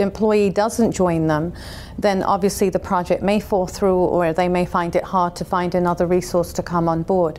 employee 0.00 0.50
doesn't 0.50 0.92
join 0.92 1.26
them, 1.26 1.52
then 1.98 2.22
obviously 2.22 2.70
the 2.70 2.78
project 2.78 3.22
may 3.22 3.38
fall 3.40 3.66
through 3.66 3.98
or 3.98 4.32
they 4.32 4.48
may 4.48 4.64
find 4.64 4.96
it 4.96 5.04
hard 5.04 5.36
to 5.36 5.44
find 5.44 5.74
another 5.74 6.06
resource 6.06 6.52
to 6.54 6.62
come 6.62 6.88
on 6.88 7.02
board. 7.02 7.38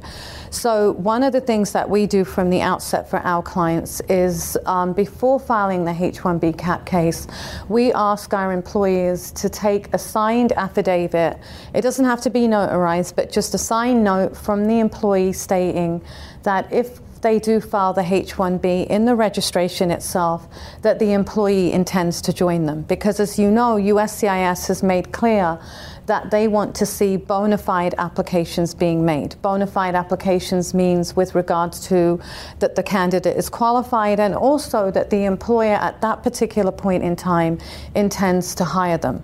So, 0.51 0.91
one 0.93 1.23
of 1.23 1.33
the 1.33 1.41
things 1.41 1.71
that 1.71 1.89
we 1.89 2.05
do 2.05 2.23
from 2.23 2.49
the 2.49 2.61
outset 2.61 3.09
for 3.09 3.19
our 3.19 3.41
clients 3.41 4.01
is 4.01 4.57
um, 4.65 4.93
before 4.93 5.39
filing 5.39 5.85
the 5.85 5.91
H1B 5.91 6.57
CAP 6.57 6.85
case, 6.85 7.27
we 7.69 7.93
ask 7.93 8.33
our 8.33 8.51
employees 8.51 9.31
to 9.31 9.49
take 9.49 9.93
a 9.93 9.97
signed 9.97 10.51
affidavit. 10.51 11.37
It 11.73 11.81
doesn't 11.81 12.05
have 12.05 12.21
to 12.21 12.29
be 12.29 12.41
notarized, 12.41 13.15
but 13.15 13.31
just 13.31 13.53
a 13.53 13.57
signed 13.57 14.03
note 14.03 14.35
from 14.35 14.65
the 14.67 14.79
employee 14.79 15.33
stating 15.33 16.01
that 16.43 16.71
if 16.71 16.99
they 17.21 17.39
do 17.39 17.59
file 17.59 17.93
the 17.93 18.01
H1B 18.01 18.87
in 18.87 19.05
the 19.05 19.15
registration 19.15 19.91
itself, 19.91 20.47
that 20.81 20.99
the 20.99 21.13
employee 21.13 21.71
intends 21.71 22.21
to 22.23 22.33
join 22.33 22.65
them. 22.65 22.81
Because 22.83 23.19
as 23.19 23.37
you 23.37 23.51
know, 23.51 23.75
USCIS 23.75 24.67
has 24.67 24.83
made 24.83 25.11
clear 25.11 25.59
that 26.07 26.31
they 26.31 26.47
want 26.47 26.75
to 26.75 26.85
see 26.85 27.15
bona 27.15 27.57
fide 27.57 27.93
applications 27.97 28.73
being 28.73 29.05
made. 29.05 29.35
Bona 29.41 29.67
fide 29.67 29.95
applications 29.95 30.73
means 30.73 31.15
with 31.15 31.35
regards 31.35 31.87
to 31.87 32.19
that 32.59 32.75
the 32.75 32.83
candidate 32.83 33.37
is 33.37 33.49
qualified 33.49 34.19
and 34.19 34.33
also 34.33 34.91
that 34.91 35.09
the 35.09 35.25
employer 35.25 35.75
at 35.75 36.01
that 36.01 36.23
particular 36.23 36.71
point 36.71 37.03
in 37.03 37.15
time 37.15 37.59
intends 37.95 38.55
to 38.55 38.65
hire 38.65 38.97
them 38.97 39.23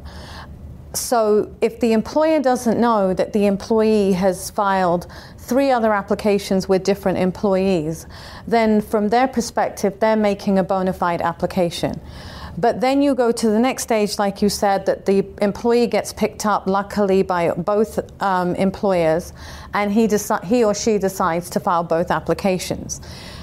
so 0.97 1.53
if 1.61 1.79
the 1.79 1.93
employer 1.93 2.39
doesn't 2.41 2.79
know 2.79 3.13
that 3.13 3.33
the 3.33 3.45
employee 3.45 4.13
has 4.13 4.49
filed 4.49 5.07
three 5.47 5.71
other 5.71 5.93
applications 5.93 6.67
with 6.67 6.83
different 6.83 7.17
employees, 7.17 8.05
then 8.45 8.81
from 8.81 9.09
their 9.09 9.27
perspective, 9.27 9.99
they're 9.99 10.17
making 10.17 10.59
a 10.59 10.63
bona 10.63 10.93
fide 10.93 11.21
application. 11.21 11.99
But 12.57 12.81
then 12.81 13.01
you 13.03 13.13
go 13.13 13.31
to 13.31 13.49
the 13.49 13.59
next 13.59 13.83
stage, 13.83 14.17
like 14.17 14.41
you 14.41 14.49
said, 14.49 14.87
that 14.87 15.05
the 15.05 15.23
employee 15.41 15.87
gets 15.87 16.11
picked 16.11 16.45
up, 16.45 16.65
luckily, 16.65 17.21
by 17.21 17.51
both 17.51 17.99
um, 18.21 18.55
employers, 18.55 19.31
and 19.73 19.91
he, 19.91 20.07
deci- 20.07 20.43
he 20.43 20.63
or 20.63 20.73
she 20.73 20.97
decides 20.97 21.51
to 21.51 21.59
file 21.59 21.83
both 21.83 22.09
applications. 22.09 22.99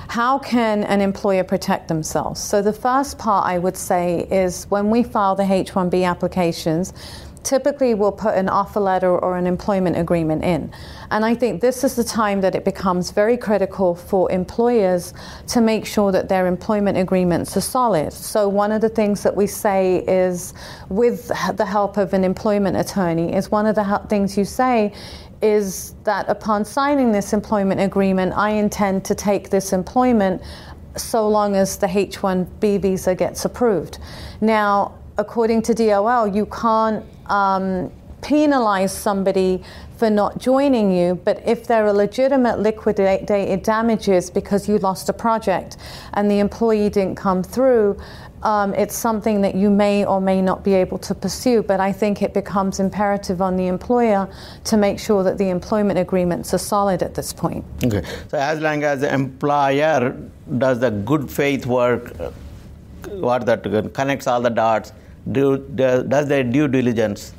How 0.08 0.38
can 0.38 0.84
an 0.84 1.00
employer 1.00 1.44
protect 1.44 1.88
themselves? 1.88 2.40
So, 2.40 2.60
the 2.60 2.72
first 2.72 3.18
part 3.18 3.46
I 3.46 3.58
would 3.58 3.76
say 3.76 4.26
is 4.30 4.64
when 4.64 4.90
we 4.90 5.02
file 5.02 5.34
the 5.34 5.50
H 5.50 5.72
1B 5.72 6.06
applications, 6.06 6.92
typically 7.44 7.94
we'll 7.94 8.12
put 8.12 8.34
an 8.34 8.48
offer 8.48 8.80
letter 8.80 9.16
or 9.18 9.36
an 9.36 9.46
employment 9.46 9.96
agreement 9.96 10.42
in. 10.42 10.72
And 11.10 11.24
I 11.24 11.34
think 11.34 11.60
this 11.60 11.84
is 11.84 11.94
the 11.94 12.04
time 12.04 12.40
that 12.40 12.54
it 12.54 12.64
becomes 12.64 13.10
very 13.10 13.36
critical 13.36 13.94
for 13.94 14.30
employers 14.32 15.14
to 15.48 15.60
make 15.60 15.86
sure 15.86 16.10
that 16.12 16.28
their 16.28 16.46
employment 16.46 16.98
agreements 16.98 17.56
are 17.56 17.60
solid. 17.60 18.12
So, 18.12 18.48
one 18.48 18.72
of 18.72 18.80
the 18.80 18.88
things 18.88 19.22
that 19.22 19.36
we 19.36 19.46
say 19.46 20.04
is, 20.08 20.54
with 20.88 21.28
the 21.54 21.66
help 21.66 21.96
of 21.96 22.14
an 22.14 22.24
employment 22.24 22.76
attorney, 22.76 23.34
is 23.34 23.50
one 23.50 23.66
of 23.66 23.74
the 23.74 24.02
things 24.08 24.36
you 24.36 24.44
say 24.44 24.92
is 25.42 25.94
that 26.04 26.26
upon 26.28 26.64
signing 26.64 27.12
this 27.12 27.34
employment 27.34 27.78
agreement, 27.80 28.32
I 28.34 28.50
intend 28.50 29.04
to 29.04 29.14
take 29.14 29.50
this 29.50 29.74
employment 29.74 30.40
so 30.96 31.28
long 31.28 31.54
as 31.54 31.76
the 31.76 31.88
H 31.88 32.18
1B 32.18 32.80
visa 32.80 33.14
gets 33.14 33.44
approved. 33.44 33.98
Now, 34.40 34.94
according 35.18 35.62
to 35.62 35.74
DOL, 35.74 36.28
you 36.28 36.46
can't 36.46 37.04
um, 37.26 37.90
penalize 38.22 38.96
somebody 38.96 39.62
for 39.96 40.10
not 40.10 40.38
joining 40.38 40.90
you, 40.90 41.14
but 41.24 41.46
if 41.46 41.66
there 41.66 41.86
are 41.86 41.92
legitimate 41.92 42.58
liquidated 42.58 43.62
damages 43.62 44.30
because 44.30 44.68
you 44.68 44.78
lost 44.78 45.08
a 45.08 45.12
project 45.12 45.76
and 46.14 46.30
the 46.30 46.38
employee 46.38 46.88
didn't 46.88 47.16
come 47.16 47.42
through, 47.42 47.96
um, 48.42 48.74
it's 48.74 48.94
something 48.94 49.40
that 49.40 49.54
you 49.54 49.70
may 49.70 50.04
or 50.04 50.20
may 50.20 50.42
not 50.42 50.62
be 50.64 50.74
able 50.74 50.98
to 50.98 51.14
pursue. 51.14 51.62
But 51.62 51.80
I 51.80 51.92
think 51.92 52.22
it 52.22 52.34
becomes 52.34 52.80
imperative 52.80 53.40
on 53.40 53.56
the 53.56 53.66
employer 53.66 54.28
to 54.64 54.76
make 54.76 54.98
sure 54.98 55.22
that 55.22 55.38
the 55.38 55.48
employment 55.48 55.98
agreements 55.98 56.52
are 56.52 56.58
solid 56.58 57.02
at 57.02 57.14
this 57.14 57.32
point. 57.32 57.64
Okay. 57.82 58.02
So 58.28 58.38
as 58.38 58.60
long 58.60 58.82
as 58.82 59.00
the 59.00 59.12
employer 59.12 60.16
does 60.58 60.80
the 60.80 60.90
good 60.90 61.30
faith 61.30 61.66
work, 61.66 62.12
what 63.08 63.46
that 63.46 63.62
connects 63.94 64.26
all 64.26 64.40
the 64.40 64.50
dots, 64.50 64.92
do, 65.30 65.58
does 65.58 66.28
their 66.28 66.44
due 66.44 66.68
diligence, 66.68 67.32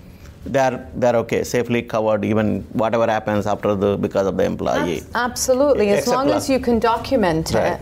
they're 0.46 0.88
they're 0.96 1.15
okay, 1.18 1.44
safely 1.44 1.82
covered, 1.82 2.24
even 2.24 2.62
whatever 2.74 3.08
happens 3.08 3.48
after 3.48 3.75
the 3.75 3.98
because 3.98 4.27
of 4.27 4.38
the 4.38 4.44
employee. 4.44 5.01
Absolutely, 5.15 5.89
as 5.89 6.08
long 6.08 6.30
as 6.30 6.50
you 6.50 6.60
can 6.60 6.80
document 6.80 7.51
right. 7.54 7.74
it. 7.74 7.82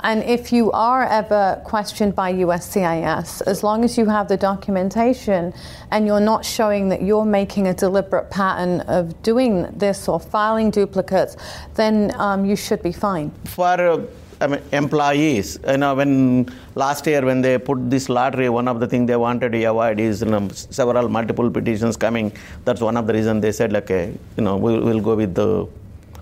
And 0.00 0.22
if 0.22 0.52
you 0.52 0.70
are 0.72 1.04
ever 1.04 1.60
questioned 1.64 2.14
by 2.14 2.32
USCIS, 2.32 3.42
as 3.46 3.62
long 3.64 3.82
as 3.82 3.96
you 3.96 4.06
have 4.06 4.28
the 4.28 4.36
documentation 4.36 5.54
and 5.90 6.06
you're 6.06 6.20
not 6.20 6.44
showing 6.44 6.90
that 6.90 7.02
you're 7.02 7.24
making 7.24 7.66
a 7.66 7.74
deliberate 7.74 8.30
pattern 8.30 8.82
of 8.82 9.20
doing 9.22 9.62
this 9.76 10.06
or 10.06 10.20
filing 10.20 10.70
duplicates, 10.70 11.36
then 11.74 12.12
um, 12.20 12.44
you 12.44 12.56
should 12.56 12.82
be 12.82 12.92
fine. 12.92 13.32
For 13.46 13.66
uh, 13.66 14.02
I 14.40 14.46
mean, 14.46 14.60
employees. 14.72 15.58
You 15.66 15.78
know, 15.78 15.94
when 15.94 16.52
last 16.74 17.06
year 17.06 17.24
when 17.24 17.40
they 17.40 17.56
put 17.58 17.90
this 17.90 18.08
lottery, 18.08 18.48
one 18.48 18.68
of 18.68 18.80
the 18.80 18.86
things 18.86 19.06
they 19.06 19.16
wanted 19.16 19.52
to 19.52 19.64
avoid 19.64 19.98
is 19.98 20.20
you 20.20 20.28
know, 20.28 20.48
several 20.48 21.08
multiple 21.08 21.50
petitions 21.50 21.96
coming. 21.96 22.32
That's 22.64 22.80
one 22.80 22.96
of 22.96 23.06
the 23.06 23.14
reasons 23.14 23.42
they 23.42 23.52
said, 23.52 23.74
okay, 23.74 24.12
you 24.36 24.42
know, 24.42 24.56
we'll, 24.56 24.82
we'll 24.84 25.00
go 25.00 25.14
with 25.16 25.34
the 25.34 25.66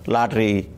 lottery. 0.07 0.69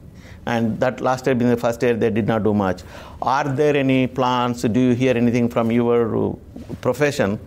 And 0.48 0.80
that 0.80 1.02
last 1.02 1.26
year 1.26 1.36
being 1.36 1.52
the 1.52 1.58
first 1.58 1.84
year, 1.84 1.94
they 1.94 2.10
did 2.10 2.26
not 2.26 2.44
do 2.44 2.54
much. 2.54 2.82
Are 3.22 3.44
there 3.44 3.76
any 3.76 4.08
plans? 4.08 4.64
Do 4.64 4.80
you 4.80 4.94
hear 4.94 5.16
anything 5.16 5.50
from 5.50 5.72
your 5.72 6.40
profession 6.82 7.40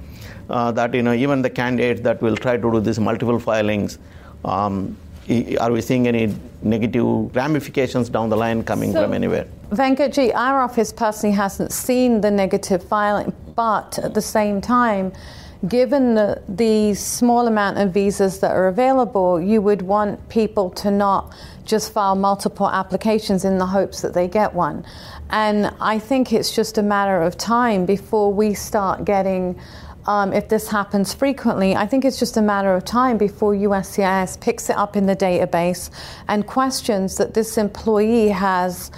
uh, 0.51 0.71
that 0.73 0.95
you 0.95 1.03
know 1.03 1.15
even 1.15 1.41
the 1.43 1.51
candidates 1.51 2.03
that 2.03 2.21
will 2.21 2.37
try 2.37 2.57
to 2.57 2.71
do 2.71 2.81
these 2.81 3.01
multiple 3.01 3.39
filings? 3.39 3.99
Um, 4.45 4.97
are 5.61 5.71
we 5.71 5.81
seeing 5.81 6.09
any 6.09 6.35
negative 6.63 7.35
ramifications 7.35 8.09
down 8.09 8.29
the 8.29 8.37
line 8.37 8.65
coming 8.65 8.93
so, 8.93 9.03
from 9.03 9.13
anywhere? 9.13 9.47
Venkatji, 9.71 10.35
our 10.35 10.61
office 10.61 10.93
personally 10.93 11.35
hasn't 11.35 11.73
seen 11.73 12.21
the 12.21 12.31
negative 12.31 12.83
filing, 12.83 13.33
but 13.55 13.99
at 14.01 14.15
the 14.15 14.23
same 14.23 14.61
time, 14.61 15.13
given 15.69 16.15
the, 16.15 16.43
the 16.49 16.95
small 16.95 17.47
amount 17.47 17.79
of 17.79 17.93
visas 17.93 18.41
that 18.41 18.51
are 18.51 18.69
available, 18.69 19.41
you 19.41 19.61
would 19.61 19.83
want 19.83 20.29
people 20.29 20.71
to 20.71 20.91
not 20.91 21.35
just 21.65 21.93
file 21.93 22.17
multiple 22.17 22.69
applications 22.69 23.45
in 23.45 23.59
the 23.59 23.67
hopes 23.67 24.01
that 24.01 24.15
they 24.15 24.27
get 24.27 24.53
one. 24.53 24.85
And 25.31 25.73
I 25.81 25.99
think 25.99 26.33
it's 26.33 26.55
just 26.55 26.79
a 26.79 26.83
matter 26.83 27.23
of 27.23 27.37
time 27.37 27.87
before 27.87 28.33
we 28.33 28.55
start 28.55 29.05
getting 29.05 29.61
um, 30.07 30.33
if 30.33 30.49
this 30.49 30.69
happens 30.69 31.13
frequently, 31.13 31.77
I 31.77 31.87
think 31.87 32.05
it's 32.05 32.19
just 32.19 32.37
a 32.37 32.43
matter 32.43 32.75
of 32.75 32.85
time 32.85 33.19
before 33.19 33.55
USCIS 33.55 34.41
picks 34.41 34.71
it 34.71 34.77
up 34.77 34.97
in 34.97 35.07
the 35.07 35.17
database 35.17 35.91
and 36.29 36.47
questions 36.47 37.17
that 37.17 37.35
this 37.35 37.59
employee 37.59 38.29
has 38.29 38.91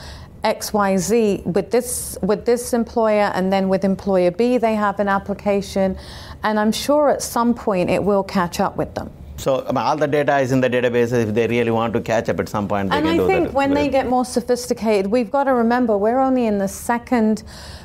XYZ 0.45 1.45
with 1.47 1.71
this 1.71 2.19
with 2.21 2.45
this 2.45 2.73
employer 2.73 3.31
and 3.35 3.53
then 3.53 3.69
with 3.69 3.85
employer 3.85 4.33
B 4.33 4.59
they 4.59 4.75
have 4.75 4.99
an 4.99 5.07
application 5.09 5.97
and 6.43 6.59
I'm 6.59 6.73
sure 6.73 7.11
at 7.11 7.23
some 7.23 7.55
point 7.55 7.91
it 7.91 8.03
will 8.03 8.25
catch 8.25 8.59
up 8.59 8.77
with 8.77 8.95
them. 8.95 9.11
So 9.43 9.65
I 9.67 9.73
mean, 9.73 9.79
all 9.79 9.97
the 9.97 10.07
data 10.07 10.39
is 10.39 10.53
in 10.53 10.61
the 10.61 10.71
database. 10.71 11.13
If 11.13 11.35
they 11.35 11.49
really 11.49 11.73
want 11.73 11.93
to 11.95 12.01
catch 12.01 12.29
up 12.29 12.39
at 12.39 12.49
some 12.49 12.69
point, 12.69 12.91
they 12.91 12.99
and 12.99 13.07
can 13.07 13.15
I 13.15 13.17
do 13.17 13.27
think 13.27 13.53
when 13.53 13.75
they 13.75 13.89
get 13.89 14.09
more 14.09 14.25
sophisticated, 14.25 15.11
we've 15.11 15.31
got 15.31 15.45
to 15.45 15.55
remember 15.55 15.99
we're 15.99 16.21
only 16.21 16.47
in 16.47 16.59
the 16.59 16.69
second 16.69 17.43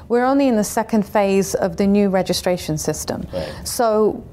we're 0.08 0.24
only 0.26 0.48
in 0.48 0.56
the 0.56 0.64
second 0.64 1.04
phase 1.04 1.56
of 1.56 1.78
the 1.78 1.88
new 1.88 2.10
registration 2.10 2.78
system. 2.78 3.28
Right. 3.34 3.68
So 3.68 4.24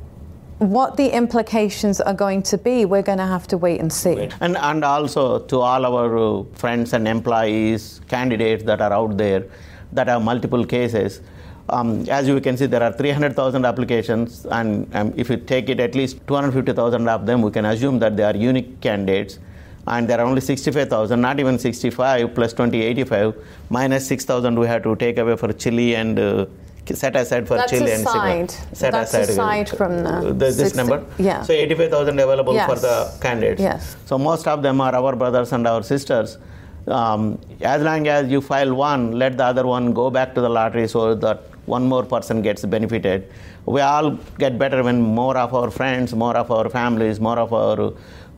what 0.59 0.97
the 0.97 1.09
implications 1.09 2.01
are 2.01 2.15
going 2.15 2.43
to 2.43 2.59
be, 2.59 2.85
we're 2.85 3.03
going 3.03 3.19
to 3.19 3.27
have 3.27 3.47
to 3.49 3.59
wait 3.59 3.81
and 3.81 3.93
see. 3.93 4.29
And, 4.41 4.57
and 4.57 4.85
also 4.85 5.41
to 5.41 5.61
all 5.61 5.85
our 5.85 6.17
uh, 6.17 6.45
friends 6.55 6.93
and 6.93 7.09
employees, 7.09 8.01
candidates 8.09 8.63
that 8.65 8.81
are 8.81 8.93
out 8.93 9.17
there 9.17 9.47
that 9.93 10.07
have 10.07 10.23
multiple 10.23 10.65
cases, 10.65 11.23
um, 11.69 12.07
as 12.09 12.29
you 12.29 12.41
can 12.41 12.57
see, 12.57 12.67
there 12.67 12.83
are 12.83 12.93
300,000 12.93 13.65
applications, 13.65 14.47
and 14.47 14.95
um, 14.95 15.15
if 15.17 15.31
you 15.31 15.37
take 15.37 15.69
it 15.69 15.81
at 15.81 15.95
least 15.95 16.19
250,000 16.27 17.09
of 17.09 17.27
them, 17.27 17.43
we 17.43 17.51
can 17.51 17.65
assume 17.65 17.99
that 18.01 18.17
they 18.17 18.23
are 18.23 18.37
unique 18.37 18.81
candidates 18.81 19.39
and 19.87 20.09
there 20.09 20.21
are 20.21 20.27
only 20.27 20.41
65,000, 20.41 21.21
not 21.21 21.39
even 21.41 21.59
65 21.59 22.35
plus 22.35 22.53
20, 22.53 22.81
85, 22.81 23.35
minus 23.71 24.07
6,000 24.07 24.59
we 24.59 24.67
have 24.67 24.83
to 24.83 24.97
take 24.97 25.19
away 25.19 25.37
for 25.37 25.53
Chile 25.53 25.95
and 25.95 26.19
uh, 26.19 26.47
set 26.87 27.17
aside 27.17 27.47
for 27.47 27.57
That's 27.57 27.71
Chile 27.71 27.93
and 27.93 28.51
Set 28.51 28.93
That's 28.93 29.15
aside. 29.15 29.29
aside 29.29 29.69
from 29.71 30.03
the, 30.03 30.31
uh, 30.31 30.33
this 30.33 30.57
60, 30.57 30.77
number. 30.77 31.05
Yeah. 31.19 31.43
So 31.43 31.53
85,000 31.53 32.19
available 32.19 32.55
yes. 32.55 32.69
for 32.69 32.79
the 32.79 33.15
candidates. 33.21 33.61
Yes. 33.61 33.97
So 34.07 34.19
most 34.19 34.47
of 34.47 34.63
them 34.63 34.81
are 34.81 34.95
our 34.95 35.15
brothers 35.17 35.53
and 35.53 35.67
our 35.67 35.83
sisters. 35.83 36.39
Um, 36.87 37.39
as 37.63 37.83
long 37.83 38.07
as 38.09 38.31
you 38.31 38.41
file 38.41 38.75
one, 38.75 39.13
let 39.13 39.39
the 39.39 39.45
other 39.45 39.67
one 39.67 39.93
go 39.93 40.11
back 40.11 40.35
to 40.35 40.41
the 40.41 40.49
lottery 40.49 40.87
so 40.87 41.15
that 41.15 41.43
one 41.67 41.85
more 41.87 42.05
person 42.05 42.43
gets 42.43 42.65
benefited. 42.65 43.31
We 43.67 43.81
all 43.81 44.19
get 44.39 44.59
better 44.59 44.83
when 44.83 45.01
more 45.01 45.37
of 45.37 45.55
our 45.55 45.71
friends, 45.71 46.15
more 46.15 46.37
of 46.37 46.51
our 46.51 46.69
families, 46.69 47.21
more 47.21 47.39
of 47.39 47.53
our 47.53 47.93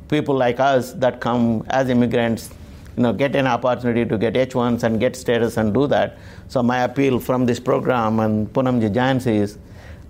people 0.09 0.37
like 0.37 0.61
us 0.61 0.93
that 0.95 1.21
come 1.21 1.65
as 1.69 1.89
immigrants 1.89 2.51
you 2.97 3.03
know, 3.03 3.13
get 3.13 3.37
an 3.37 3.47
opportunity 3.47 4.07
to 4.07 4.17
get 4.17 4.35
H1s 4.35 4.83
and 4.83 4.99
get 4.99 5.17
status 5.17 5.59
and 5.59 5.75
do 5.75 5.87
that. 5.89 6.19
So 6.49 6.63
my 6.63 6.85
appeal 6.85 7.19
from 7.21 7.45
this 7.45 7.61
program 7.61 8.21
and 8.21 8.51
Poonamji 8.53 8.93
Jhansi 8.95 9.41
is, 9.41 9.59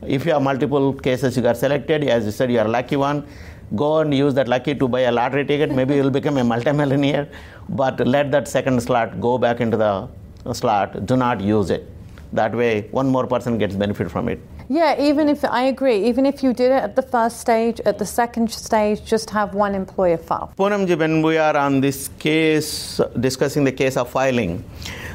if 0.07 0.25
you 0.25 0.33
have 0.33 0.43
multiple 0.43 0.93
cases 0.93 1.37
you 1.37 1.43
got 1.43 1.57
selected, 1.57 2.05
as 2.05 2.27
you 2.27 2.31
said, 2.31 2.53
you 2.53 2.61
are 2.61 2.69
lucky 2.69 2.97
one, 2.97 3.27
go 3.75 3.99
and 3.99 4.15
use 4.15 4.35
that 4.35 4.47
lucky 4.47 4.75
to 4.75 4.87
buy 4.87 5.01
a 5.01 5.13
lottery 5.13 5.45
ticket. 5.45 5.73
Maybe 5.73 5.97
you'll 5.97 6.11
become 6.11 6.37
a 6.37 6.45
multimillionaire, 6.45 7.29
but 7.71 7.99
let 8.07 8.31
that 8.31 8.47
second 8.47 8.81
slot 8.81 9.21
go 9.21 9.37
back 9.37 9.61
into 9.61 9.77
the 9.77 10.09
slot. 10.53 11.07
Do 11.07 11.17
not 11.17 11.41
use 11.41 11.71
it. 11.71 11.91
That 12.37 12.55
way, 12.55 12.89
one 12.91 13.09
more 13.09 13.27
person 13.27 13.57
gets 13.57 13.75
benefit 13.75 14.11
from 14.11 14.29
it. 14.29 14.39
Yeah, 14.69 15.01
even 15.01 15.29
if 15.31 15.43
I 15.43 15.63
agree, 15.65 16.05
even 16.05 16.27
if 16.27 16.43
you 16.43 16.53
did 16.53 16.71
it 16.71 16.83
at 16.83 16.95
the 16.95 17.03
first 17.03 17.41
stage, 17.41 17.81
at 17.87 17.99
the 17.99 18.05
second 18.05 18.51
stage, 18.51 19.03
just 19.05 19.31
have 19.31 19.55
one 19.55 19.75
employer 19.75 20.19
file. 20.19 20.53
Poonamji, 20.59 20.99
when 20.99 21.23
we 21.23 21.39
are 21.39 21.57
on 21.57 21.81
this 21.81 22.11
case, 22.19 23.01
discussing 23.21 23.65
the 23.65 23.73
case 23.73 23.97
of 23.97 24.11
filing, 24.11 24.63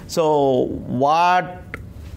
so 0.07 0.63
what 1.03 1.61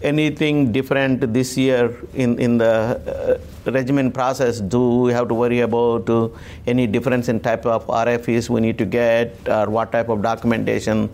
anything 0.01 0.71
different 0.71 1.33
this 1.33 1.55
year 1.55 1.95
in, 2.15 2.39
in 2.39 2.57
the 2.57 3.39
uh, 3.65 3.71
regimen 3.71 4.11
process? 4.11 4.59
Do 4.59 5.01
we 5.01 5.13
have 5.13 5.27
to 5.27 5.35
worry 5.35 5.59
about 5.59 6.09
uh, 6.09 6.29
any 6.65 6.87
difference 6.87 7.29
in 7.29 7.39
type 7.39 7.65
of 7.67 7.85
RFEs 7.85 8.49
we 8.49 8.59
need 8.59 8.79
to 8.79 8.85
get, 8.85 9.37
or 9.47 9.69
what 9.69 9.91
type 9.91 10.09
of 10.09 10.23
documentation? 10.23 11.09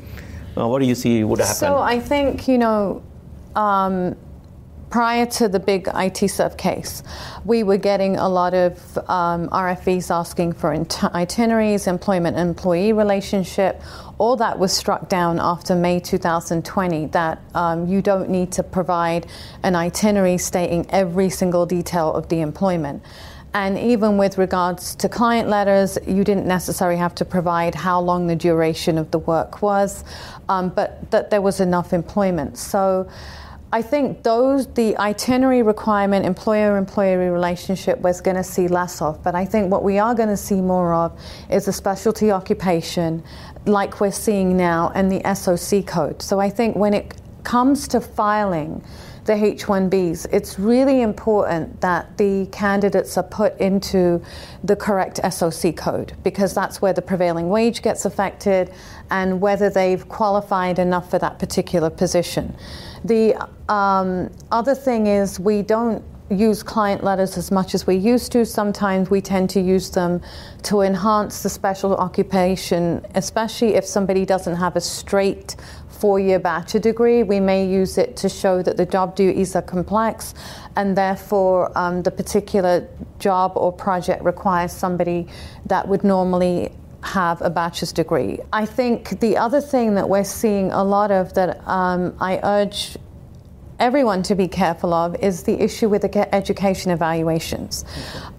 Uh, 0.58 0.68
what 0.68 0.80
do 0.80 0.86
you 0.86 0.96
see 0.96 1.24
would 1.24 1.40
happen? 1.40 1.56
So 1.56 1.78
I 1.78 2.00
think, 2.00 2.48
you 2.48 2.58
know, 2.58 3.02
um, 3.56 4.16
prior 4.92 5.26
to 5.26 5.48
the 5.48 5.60
big 5.60 5.86
ITServe 5.86 6.58
case, 6.58 7.02
we 7.46 7.64
were 7.64 7.78
getting 7.78 8.18
a 8.18 8.28
lot 8.28 8.54
of 8.54 8.98
um, 9.10 9.48
RFEs 9.50 10.12
asking 10.12 10.54
for 10.54 10.74
itineraries, 11.16 11.88
employment 11.88 12.38
employee 12.38 12.94
relationship. 12.94 13.82
All 14.18 14.36
that 14.36 14.60
was 14.60 14.72
struck 14.74 15.10
down 15.10 15.40
after 15.40 15.76
May 15.76 16.00
2020, 16.00 17.08
that 17.08 17.42
um, 17.56 17.88
you 17.88 18.02
don't 18.02 18.30
need 18.30 18.52
to 18.52 18.64
provide 18.64 19.28
an 19.64 19.76
itinerary 19.76 20.38
stating 20.38 20.86
every 20.90 21.30
single 21.30 21.66
detail 21.66 22.14
of 22.14 22.28
the 22.28 22.42
employment. 22.42 23.02
And 23.54 23.78
even 23.78 24.18
with 24.18 24.38
regards 24.38 24.96
to 24.96 25.10
client 25.10 25.50
letters, 25.50 25.98
you 26.08 26.24
didn't 26.24 26.46
necessarily 26.46 26.98
have 26.98 27.14
to 27.16 27.26
provide 27.26 27.76
how 27.76 28.00
long 28.00 28.28
the 28.28 28.36
duration 28.36 28.98
of 28.98 29.12
the 29.12 29.20
work 29.20 29.62
was, 29.62 30.06
um, 30.48 30.70
but 30.70 31.12
that 31.12 31.30
there 31.30 31.42
was 31.42 31.60
enough 31.60 31.92
employment. 31.92 32.58
So 32.58 33.10
I 33.74 33.82
think 33.82 34.24
those 34.24 34.68
the 34.68 34.98
itinerary 34.98 35.64
requirement, 35.64 36.26
employer-employee 36.26 37.16
relationship, 37.16 38.00
was 38.00 38.20
going 38.20 38.38
to 38.38 38.44
see 38.44 38.68
less 38.68 39.02
of. 39.02 39.24
But 39.24 39.34
I 39.34 39.46
think 39.46 39.72
what 39.72 39.84
we 39.84 39.98
are 39.98 40.14
going 40.14 40.30
to 40.30 40.38
see 40.38 40.60
more 40.62 40.94
of 40.94 41.18
is 41.50 41.68
a 41.68 41.74
specialty 41.74 42.32
occupation, 42.32 43.24
like 43.66 44.02
we're 44.02 44.12
seeing 44.12 44.58
now, 44.58 44.92
and 44.96 45.12
the 45.12 45.22
SOC 45.36 45.86
code. 45.86 46.22
So 46.22 46.40
I 46.40 46.50
think 46.50 46.76
when 46.76 46.94
it 46.94 47.16
comes 47.44 47.88
to 47.90 48.02
filing 48.02 48.84
the 49.26 49.34
H-1Bs, 49.34 50.28
it's 50.32 50.58
really 50.58 51.02
important 51.02 51.80
that 51.82 52.18
the 52.18 52.48
candidates 52.52 53.18
are 53.18 53.24
put 53.24 53.58
into 53.60 54.22
the 54.64 54.76
correct 54.76 55.20
SOC 55.32 55.76
code 55.76 56.14
because 56.24 56.54
that's 56.54 56.82
where 56.82 56.94
the 56.94 57.02
prevailing 57.02 57.50
wage 57.50 57.82
gets 57.82 58.06
affected 58.06 58.74
and 59.12 59.40
whether 59.40 59.70
they've 59.70 60.08
qualified 60.10 60.80
enough 60.80 61.10
for 61.12 61.20
that 61.20 61.38
particular 61.38 61.90
position. 61.90 62.56
The 63.04 63.36
um, 63.70 64.32
other 64.52 64.76
thing 64.76 65.08
is 65.08 65.40
we 65.40 65.62
don't 65.62 66.04
use 66.32 66.64
client 66.64 67.04
letters 67.04 67.38
as 67.38 67.52
much 67.52 67.76
as 67.76 67.86
we 67.86 67.96
used 67.96 68.32
to. 68.32 68.46
Sometimes 68.46 69.10
we 69.10 69.22
tend 69.22 69.50
to 69.52 69.60
use 69.60 69.90
them 69.90 70.22
to 70.64 70.82
enhance 70.82 71.44
the 71.44 71.50
special 71.50 71.96
occupation, 71.96 73.06
especially 73.16 73.76
if 73.76 73.86
somebody 73.86 74.26
doesn't 74.26 74.56
have 74.56 74.76
a 74.76 74.82
straight 74.82 75.56
four 76.02 76.20
year 76.20 76.40
bachelor 76.40 76.80
degree. 76.80 77.22
We 77.22 77.40
may 77.40 77.66
use 77.66 78.00
it 78.00 78.18
to 78.18 78.28
show 78.28 78.64
that 78.64 78.76
the 78.76 78.88
job 78.88 79.16
duties 79.16 79.56
are 79.56 79.62
complex 79.62 80.34
and 80.76 80.98
therefore 80.98 81.72
um, 81.78 82.02
the 82.02 82.10
particular 82.10 82.88
job 83.20 83.54
or 83.56 83.72
project 83.72 84.24
requires 84.24 84.72
somebody 84.72 85.28
that 85.68 85.88
would 85.88 86.04
normally 86.04 86.72
have 87.04 87.40
a 87.44 87.52
bachelor's 87.52 87.94
degree. 87.94 88.40
I 88.52 88.66
think 88.66 89.20
the 89.20 89.38
other 89.38 89.62
thing 89.62 89.94
that 89.96 90.10
we're 90.10 90.24
seeing 90.24 90.72
a 90.72 90.84
lot 90.84 91.12
of 91.12 91.34
that 91.36 91.66
um, 91.68 92.16
I 92.20 92.40
urge 92.44 92.98
everyone 93.82 94.22
to 94.22 94.36
be 94.36 94.48
careful 94.48 94.94
of 94.94 95.16
is 95.24 95.42
the 95.42 95.60
issue 95.60 95.90
with 95.90 96.04
the 96.04 96.36
education 96.36 96.92
evaluations. 96.92 97.84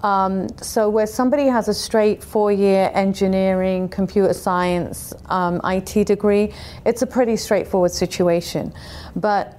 Um, 0.03 0.49
so, 0.61 0.89
where 0.89 1.07
somebody 1.07 1.47
has 1.47 1.67
a 1.67 1.75
straight 1.75 2.23
four 2.23 2.53
year 2.53 2.91
engineering, 2.95 3.89
computer 3.89 4.33
science, 4.33 5.13
um, 5.27 5.61
IT 5.65 6.07
degree, 6.07 6.53
it's 6.87 7.03
a 7.03 7.07
pretty 7.07 7.37
straightforward 7.37 7.91
situation. 7.91 8.73
But 9.17 9.59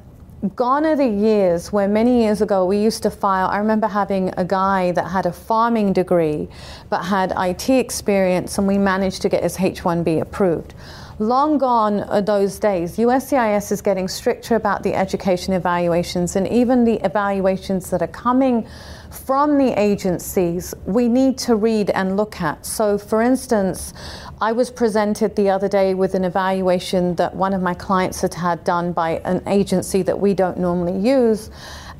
gone 0.56 0.86
are 0.86 0.96
the 0.96 1.08
years 1.08 1.72
where 1.74 1.88
many 1.88 2.22
years 2.24 2.42
ago 2.42 2.66
we 2.66 2.78
used 2.78 3.04
to 3.04 3.12
file. 3.12 3.48
I 3.48 3.58
remember 3.58 3.88
having 3.88 4.34
a 4.38 4.46
guy 4.46 4.94
that 4.94 5.10
had 5.10 5.26
a 5.26 5.34
farming 5.34 5.92
degree 5.94 6.48
but 6.90 7.04
had 7.04 7.34
IT 7.36 7.70
experience, 7.70 8.58
and 8.58 8.68
we 8.68 8.78
managed 8.78 9.22
to 9.24 9.30
get 9.30 9.44
his 9.44 9.60
H 9.60 9.84
1B 9.84 10.22
approved. 10.22 10.76
Long 11.20 11.60
gone 11.60 12.00
are 12.02 12.24
those 12.24 12.58
days. 12.58 12.98
USCIS 12.98 13.72
is 13.72 13.82
getting 13.84 14.08
stricter 14.08 14.56
about 14.56 14.82
the 14.82 14.96
education 14.96 15.54
evaluations, 15.54 16.36
and 16.36 16.48
even 16.48 16.86
the 16.86 16.96
evaluations 17.06 17.92
that 17.92 18.02
are 18.02 18.08
coming 18.08 18.68
from 19.12 19.60
the 19.60 19.80
agencies, 19.80 20.74
we 20.86 21.08
need 21.08 21.38
to 21.38 21.56
read 21.56 21.92
and 21.92 22.18
look 22.18 22.42
at. 22.42 22.66
So, 22.66 22.98
for 22.98 23.22
instance, 23.22 23.94
I 24.42 24.54
was 24.54 24.72
presented 24.72 25.36
the 25.36 25.52
other 25.52 25.68
day 25.68 25.94
with 25.94 26.16
an 26.16 26.24
evaluation 26.24 27.14
that 27.16 27.36
one 27.36 27.54
of 27.54 27.62
my 27.62 27.76
clients 27.76 28.22
had 28.22 28.34
had 28.34 28.64
done 28.64 28.92
by 28.92 29.22
an 29.24 29.44
agency 29.48 30.02
that 30.02 30.20
we 30.20 30.34
don't 30.34 30.58
normally 30.58 30.98
use, 30.98 31.52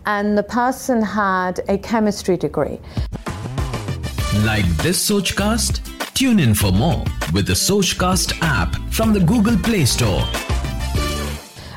and 0.08 0.36
the 0.36 0.44
person 0.44 1.04
had 1.04 1.60
a 1.70 1.78
chemistry 1.78 2.36
degree. 2.36 2.80
Like 4.40 4.66
this 4.78 5.08
Sochcast? 5.08 5.82
Tune 6.16 6.40
in 6.40 6.56
for 6.56 6.72
more 6.72 7.04
with 7.34 7.48
the 7.48 7.54
Sochcast 7.54 8.38
app 8.42 8.76
from 8.92 9.12
the 9.12 9.20
Google 9.20 9.58
Play 9.58 9.86
Store 9.86 10.24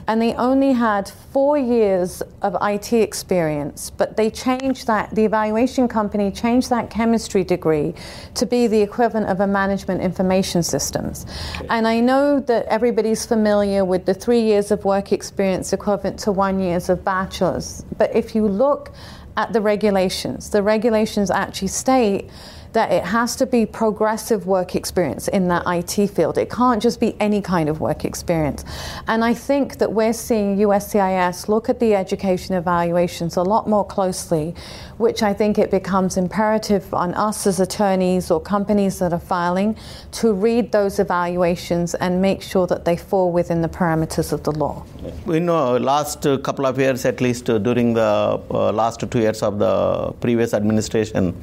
and 0.09 0.23
they 0.23 0.35
only 0.35 0.73
had 0.73 1.09
four 1.33 1.59
years 1.59 2.23
of 2.43 2.57
IT 2.63 2.93
experience, 2.93 3.91
but 3.91 4.17
they 4.17 4.31
changed 4.31 4.87
that, 4.87 5.13
the 5.15 5.25
evaluation 5.25 5.89
company 5.89 6.31
changed 6.31 6.71
that 6.71 6.91
chemistry 6.91 7.43
degree 7.43 7.95
to 8.35 8.47
be 8.47 8.67
the 8.67 8.81
equivalent 8.81 9.27
of 9.29 9.41
a 9.41 9.47
management 9.47 10.01
information 10.01 10.63
systems. 10.63 11.27
And 11.71 11.89
I 11.89 12.01
know 12.01 12.39
that 12.41 12.67
everybody's 12.67 13.27
familiar 13.27 13.85
with 13.85 14.07
the 14.07 14.15
three 14.15 14.43
years 14.43 14.71
of 14.71 14.85
work 14.85 15.11
experience 15.11 15.73
equivalent 15.73 16.21
to 16.21 16.33
one 16.33 16.61
years 16.61 16.89
of 16.89 17.05
bachelor's, 17.05 17.85
but 17.99 18.15
if 18.15 18.35
you 18.35 18.47
look 18.47 18.93
at 19.37 19.53
the 19.53 19.61
regulations, 19.61 20.51
the 20.51 20.63
regulations 20.63 21.31
actually 21.31 21.69
state 21.69 22.31
that 22.77 22.93
it 22.93 23.05
has 23.05 23.35
to 23.37 23.47
be 23.47 23.65
progressive 23.65 24.47
work 24.47 24.75
experience 24.77 25.29
in 25.29 25.49
that 25.49 25.63
IT 25.67 26.09
field. 26.09 26.37
It 26.37 26.51
can't 26.51 26.83
just 26.83 27.01
be 27.01 27.17
any 27.19 27.41
kind 27.41 27.71
of 27.71 27.81
work 27.81 28.05
experience. 28.05 28.67
And 29.09 29.25
I 29.25 29.33
think 29.33 29.79
that 29.79 29.95
we're 29.95 30.13
seeing 30.13 30.59
USCIS 30.59 31.49
look 31.49 31.71
at 31.71 31.81
the 31.81 31.95
education 31.95 32.55
evaluations 32.55 33.39
a 33.39 33.43
lot 33.43 33.67
more 33.67 33.87
closely, 33.87 34.55
which 34.99 35.23
I 35.23 35.35
think 35.35 35.59
it 35.59 35.71
becomes 35.71 36.17
imperative 36.17 36.93
on 36.95 37.13
us 37.15 37.47
as 37.47 37.61
attorneys 37.61 38.31
or 38.31 38.41
companies 38.41 38.99
that 39.01 39.13
are 39.13 39.21
filing 39.21 39.77
to 40.13 40.33
read 40.33 40.73
those 40.73 40.99
evaluations 40.99 41.95
and 41.95 42.23
make 42.23 42.41
sure 42.43 42.67
that 42.69 42.85
they 42.85 42.97
fall 42.97 43.31
within 43.31 43.61
the 43.61 43.69
parameters 43.69 44.33
of 44.33 44.43
the 44.43 44.53
law. 44.53 44.85
We 45.27 45.41
know 45.41 45.77
last 45.77 46.23
couple 46.43 46.67
of 46.67 46.79
years, 46.79 47.05
at 47.05 47.21
least 47.21 47.45
during 47.45 47.95
the 47.95 48.41
uh, 48.51 48.73
last 48.73 49.01
two 49.11 49.19
years 49.19 49.43
of 49.43 49.59
the 49.59 50.13
previous 50.21 50.55
administration, 50.55 51.35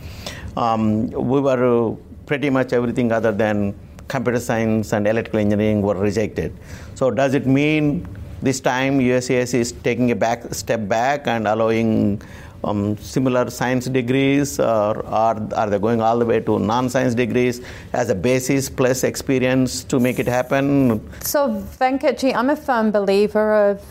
um, 0.58 1.08
we 1.10 1.40
were 1.40 1.92
uh, 1.92 1.96
pretty 2.26 2.50
much 2.50 2.74
everything 2.74 3.12
other 3.12 3.32
than 3.32 3.76
computer 4.08 4.40
science 4.40 4.94
and 4.94 5.08
electrical 5.08 5.40
engineering 5.40 5.82
were 5.82 5.96
rejected. 5.96 6.54
So 6.96 7.12
does 7.12 7.34
it 7.34 7.46
mean 7.46 8.08
this 8.42 8.60
time 8.60 9.00
USCIS 9.00 9.54
is 9.54 9.72
taking 9.72 10.12
a 10.12 10.16
back 10.16 10.54
step 10.54 10.88
back 10.88 11.28
and 11.28 11.48
allowing 11.48 12.22
um, 12.64 12.98
similar 12.98 13.50
science 13.50 13.86
degrees, 13.86 14.60
or 14.60 15.06
are, 15.06 15.48
are 15.56 15.70
they 15.70 15.80
going 15.80 16.02
all 16.02 16.18
the 16.18 16.26
way 16.26 16.40
to 16.40 16.60
non-science 16.60 17.16
degrees 17.16 17.62
as 17.94 18.10
a 18.10 18.16
basis 18.16 18.70
plus 18.70 19.04
experience 19.04 19.84
to 19.86 20.00
make 20.00 20.20
it 20.20 20.28
happen? 20.28 21.02
So 21.22 21.50
Venkatji, 21.80 22.34
I'm 22.36 22.50
a 22.50 22.56
firm 22.56 22.92
believer 22.92 23.72
of 23.72 23.82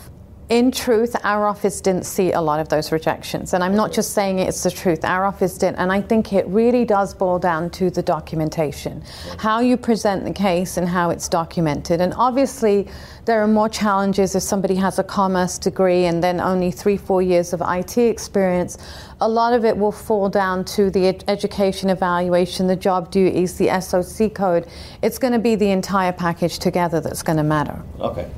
in 0.53 0.69
truth, 0.69 1.15
our 1.23 1.47
office 1.47 1.81
didn't 1.81 2.05
see 2.05 2.31
a 2.31 2.39
lot 2.39 2.59
of 2.59 2.69
those 2.69 2.91
rejections. 2.91 3.55
And 3.55 3.63
I'm 3.63 3.75
not 3.75 3.91
just 3.91 4.13
saying 4.13 4.37
it, 4.37 4.47
it's 4.47 4.61
the 4.61 4.69
truth. 4.69 5.03
Our 5.03 5.25
office 5.25 5.57
didn't. 5.57 5.77
And 5.77 5.91
I 5.91 5.99
think 5.99 6.31
it 6.31 6.45
really 6.45 6.85
does 6.85 7.15
boil 7.15 7.39
down 7.39 7.71
to 7.71 7.89
the 7.89 8.03
documentation 8.03 9.03
how 9.39 9.61
you 9.61 9.77
present 9.77 10.25
the 10.25 10.31
case 10.31 10.77
and 10.77 10.87
how 10.87 11.09
it's 11.09 11.27
documented. 11.27 12.01
And 12.01 12.13
obviously, 12.17 12.87
there 13.25 13.41
are 13.41 13.47
more 13.47 13.67
challenges 13.67 14.35
if 14.35 14.43
somebody 14.43 14.75
has 14.75 14.99
a 14.99 15.03
commerce 15.03 15.57
degree 15.57 16.05
and 16.05 16.23
then 16.23 16.39
only 16.39 16.69
three, 16.69 16.97
four 16.97 17.23
years 17.23 17.51
of 17.51 17.63
IT 17.65 17.97
experience. 17.97 18.77
A 19.21 19.27
lot 19.27 19.53
of 19.53 19.65
it 19.65 19.75
will 19.75 19.91
fall 19.91 20.29
down 20.29 20.65
to 20.65 20.91
the 20.91 21.07
ed- 21.07 21.23
education 21.27 21.89
evaluation, 21.89 22.67
the 22.67 22.75
job 22.75 23.09
duties, 23.09 23.57
the 23.57 23.69
SOC 23.81 24.35
code. 24.35 24.67
It's 25.01 25.17
going 25.17 25.33
to 25.33 25.39
be 25.39 25.55
the 25.55 25.71
entire 25.71 26.13
package 26.13 26.59
together 26.59 27.01
that's 27.01 27.23
going 27.23 27.37
to 27.37 27.43
matter. 27.43 27.81
Okay. 27.99 28.29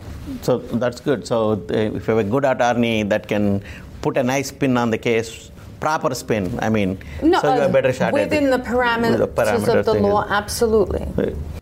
So 0.46 0.60
that's 0.60 1.00
good. 1.00 1.26
So 1.26 1.38
uh, 1.54 1.74
if 1.98 2.08
you 2.08 2.16
have 2.16 2.26
a 2.26 2.30
good 2.30 2.46
attorney 2.46 3.02
that 3.04 3.28
can 3.28 3.64
put 4.02 4.16
a 4.18 4.24
nice 4.24 4.50
spin 4.50 4.78
on 4.78 4.92
the 4.92 4.98
case, 4.98 5.50
proper 5.80 6.14
spin, 6.14 6.44
I 6.62 6.70
mean, 6.70 7.00
no, 7.22 7.40
so 7.42 7.54
you 7.54 7.62
have 7.62 7.70
a 7.70 7.74
better 7.74 7.92
shot 7.92 8.14
within 8.14 8.50
the 8.50 8.60
parameters, 8.60 9.18
the 9.18 9.28
parameters 9.28 9.80
of 9.80 9.86
the 9.86 9.94
law, 9.96 10.26
absolutely. 10.30 11.02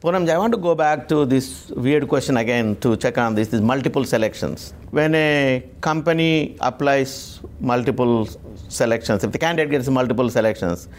Poonam, 0.01 0.29
I 0.29 0.37
want 0.37 0.53
to 0.53 0.59
go 0.59 0.75
back 0.75 1.07
to 1.07 1.25
this 1.25 1.69
weird 1.85 2.07
question 2.09 2.35
again 2.37 2.75
to 2.81 2.97
check 2.97 3.17
on 3.17 3.35
this, 3.35 3.47
these 3.47 3.61
multiple 3.61 4.03
selections. 4.03 4.73
When 4.91 5.15
a 5.15 5.65
company 5.81 6.57
applies 6.59 7.39
multiple 7.61 8.27
selections, 8.67 9.23
if 9.23 9.31
the 9.31 9.39
candidate 9.39 9.71
gets 9.71 9.87
multiple 9.87 10.29
selections 10.29 10.89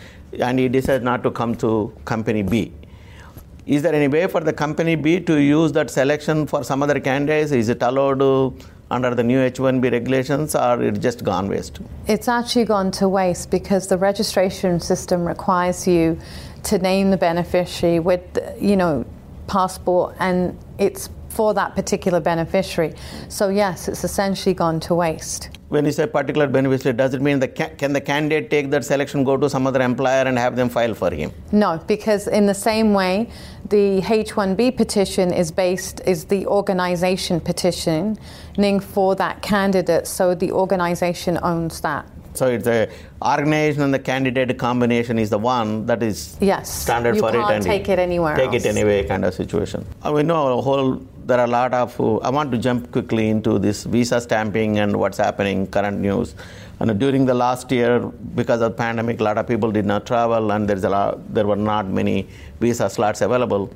and 0.40 0.58
he 0.58 0.68
decides 0.68 1.04
not 1.04 1.22
to 1.24 1.30
come 1.30 1.54
to 1.56 1.92
company 2.06 2.42
B, 2.42 2.72
is 3.66 3.82
there 3.82 3.94
any 3.94 4.08
way 4.08 4.26
for 4.26 4.40
the 4.40 4.52
company 4.52 4.94
B 4.94 5.20
to 5.20 5.40
use 5.40 5.72
that 5.72 5.90
selection 5.90 6.46
for 6.46 6.62
some 6.64 6.82
other 6.82 7.00
candidates? 7.00 7.50
Is 7.50 7.70
it 7.70 7.82
allowed 7.82 8.20
uh, 8.20 8.50
under 8.90 9.14
the 9.14 9.22
new 9.22 9.38
H1B 9.38 9.90
regulations 9.90 10.54
or 10.54 10.82
it 10.82 11.00
just 11.00 11.24
gone 11.24 11.48
waste? 11.48 11.80
It's 12.06 12.28
actually 12.28 12.66
gone 12.66 12.90
to 12.92 13.08
waste 13.08 13.50
because 13.50 13.86
the 13.88 13.96
registration 13.96 14.80
system 14.80 15.26
requires 15.26 15.88
you 15.88 16.18
to 16.64 16.78
name 16.78 17.10
the 17.10 17.16
beneficiary 17.16 18.00
with, 18.00 18.38
you 18.60 18.76
know, 18.76 19.06
passport 19.46 20.14
and 20.18 20.58
it's 20.78 21.08
for 21.30 21.54
that 21.54 21.74
particular 21.74 22.20
beneficiary. 22.20 22.94
So 23.28 23.48
yes, 23.48 23.88
it's 23.88 24.04
essentially 24.04 24.54
gone 24.54 24.78
to 24.80 24.94
waste. 24.94 25.53
When 25.68 25.84
you 25.84 25.92
say 25.92 26.06
particular 26.06 26.46
beneficiary, 26.46 26.96
does 26.96 27.14
it 27.14 27.22
mean 27.22 27.38
that 27.40 27.56
ca- 27.56 27.70
can 27.78 27.92
the 27.92 28.00
candidate 28.00 28.50
take 28.50 28.70
that 28.70 28.84
selection, 28.84 29.24
go 29.24 29.36
to 29.36 29.48
some 29.48 29.66
other 29.66 29.80
employer, 29.82 30.24
and 30.26 30.38
have 30.38 30.56
them 30.56 30.68
file 30.68 30.94
for 30.94 31.10
him? 31.10 31.32
No, 31.52 31.80
because 31.86 32.28
in 32.28 32.46
the 32.46 32.54
same 32.54 32.92
way, 32.92 33.28
the 33.70 33.98
H-1B 33.98 34.76
petition 34.76 35.32
is 35.32 35.50
based 35.50 36.00
is 36.06 36.26
the 36.26 36.46
organization 36.46 37.40
petitioning 37.40 38.80
for 38.80 39.14
that 39.16 39.42
candidate, 39.42 40.06
so 40.06 40.34
the 40.34 40.52
organization 40.52 41.38
owns 41.42 41.80
that. 41.80 42.06
So 42.34 42.48
it's 42.48 42.64
the 42.64 42.90
organization 43.24 43.82
and 43.82 43.94
the 43.94 43.98
candidate 44.00 44.58
combination 44.58 45.20
is 45.20 45.30
the 45.30 45.38
one 45.38 45.86
that 45.86 46.02
is 46.02 46.36
Yes, 46.40 46.68
standard 46.68 47.14
you 47.14 47.20
for 47.22 47.30
can't 47.30 47.48
it. 47.50 47.54
and 47.54 47.64
take 47.64 47.88
it 47.88 47.98
anywhere 48.00 48.34
Take 48.36 48.52
else. 48.54 48.64
it 48.64 48.68
anyway 48.68 49.04
kind 49.06 49.24
of 49.24 49.34
situation. 49.34 49.86
Uh, 50.04 50.12
we 50.12 50.24
know 50.24 50.58
a 50.58 50.60
whole. 50.62 51.00
There 51.26 51.38
are 51.40 51.46
a 51.46 51.50
lot 51.50 51.72
of. 51.72 51.98
I 52.22 52.28
want 52.28 52.52
to 52.52 52.58
jump 52.58 52.92
quickly 52.92 53.30
into 53.30 53.58
this 53.58 53.84
visa 53.84 54.20
stamping 54.20 54.78
and 54.78 54.94
what's 54.94 55.16
happening, 55.16 55.66
current 55.66 55.98
news. 55.98 56.34
And 56.80 56.98
during 57.00 57.24
the 57.24 57.32
last 57.32 57.72
year, 57.72 58.00
because 58.34 58.60
of 58.60 58.76
pandemic, 58.76 59.20
a 59.20 59.24
lot 59.24 59.38
of 59.38 59.46
people 59.46 59.72
did 59.72 59.86
not 59.86 60.04
travel, 60.04 60.52
and 60.52 60.68
there's 60.68 60.84
a 60.84 60.90
lot. 60.90 61.32
There 61.32 61.46
were 61.46 61.56
not 61.56 61.86
many 61.86 62.28
visa 62.60 62.90
slots 62.90 63.22
available. 63.22 63.72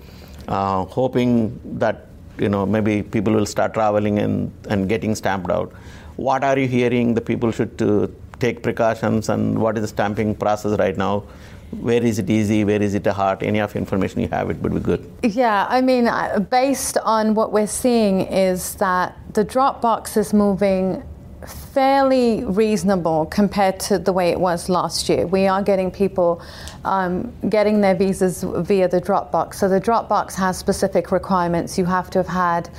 Uh, 0.47 0.85
hoping 0.85 1.59
that 1.79 2.09
you 2.39 2.51
know 2.51 2.67
maybe 2.67 3.03
people 3.03 3.33
will 3.33 3.47
start 3.47 3.73
traveling 3.73 4.19
and, 4.19 4.53
and 4.69 4.87
getting 4.87 5.15
stamped 5.15 5.51
out. 5.51 5.73
What 6.17 6.45
are 6.45 6.59
you 6.59 6.69
hearing? 6.69 7.15
The 7.15 7.23
people 7.23 7.51
should 7.51 7.81
uh, 7.81 8.09
take 8.41 8.63
precautions, 8.63 9.31
and 9.31 9.59
what 9.59 9.79
is 9.79 9.83
the 9.83 9.89
stamping 9.89 10.35
process 10.35 10.79
right 10.79 10.99
now? 10.99 11.25
Where 11.71 12.03
is 12.03 12.19
it 12.19 12.31
easy? 12.31 12.65
Where 12.65 12.81
is 12.81 12.95
it 12.95 13.07
a 13.07 13.13
hard? 13.13 13.43
Any 13.43 13.61
of 13.61 13.77
information 13.77 14.21
you 14.23 14.29
have, 14.29 14.51
it 14.51 14.57
would 14.59 14.75
be 14.75 14.81
good. 14.81 15.11
Yeah, 15.23 15.67
I 15.69 15.81
mean, 15.81 16.09
uh, 16.09 16.39
based 16.39 16.97
on 16.99 17.35
what 17.35 17.53
we're 17.53 17.67
seeing, 17.67 18.21
is 18.21 18.75
that 18.77 19.17
the 19.35 19.45
Dropbox 19.45 20.17
is 20.17 20.33
moving 20.33 21.03
fairly 21.47 22.45
reasonable 22.45 23.27
compared 23.27 23.79
to 23.79 23.99
the 23.99 24.13
way 24.13 24.31
it 24.31 24.41
was 24.41 24.69
last 24.69 25.09
year. 25.09 25.27
We 25.27 25.47
are 25.47 25.63
getting 25.63 25.91
people 25.91 26.43
um, 26.85 27.33
getting 27.49 27.81
their 27.81 27.95
visas 27.95 28.43
via 28.43 28.89
the 28.89 29.01
Dropbox. 29.01 29.55
So 29.55 29.69
the 29.69 29.81
Dropbox 29.81 30.35
has 30.35 30.59
specific 30.59 31.13
requirements. 31.13 31.79
You 31.79 31.85
have 31.85 32.11
to 32.11 32.19
have 32.21 32.29
had. 32.29 32.71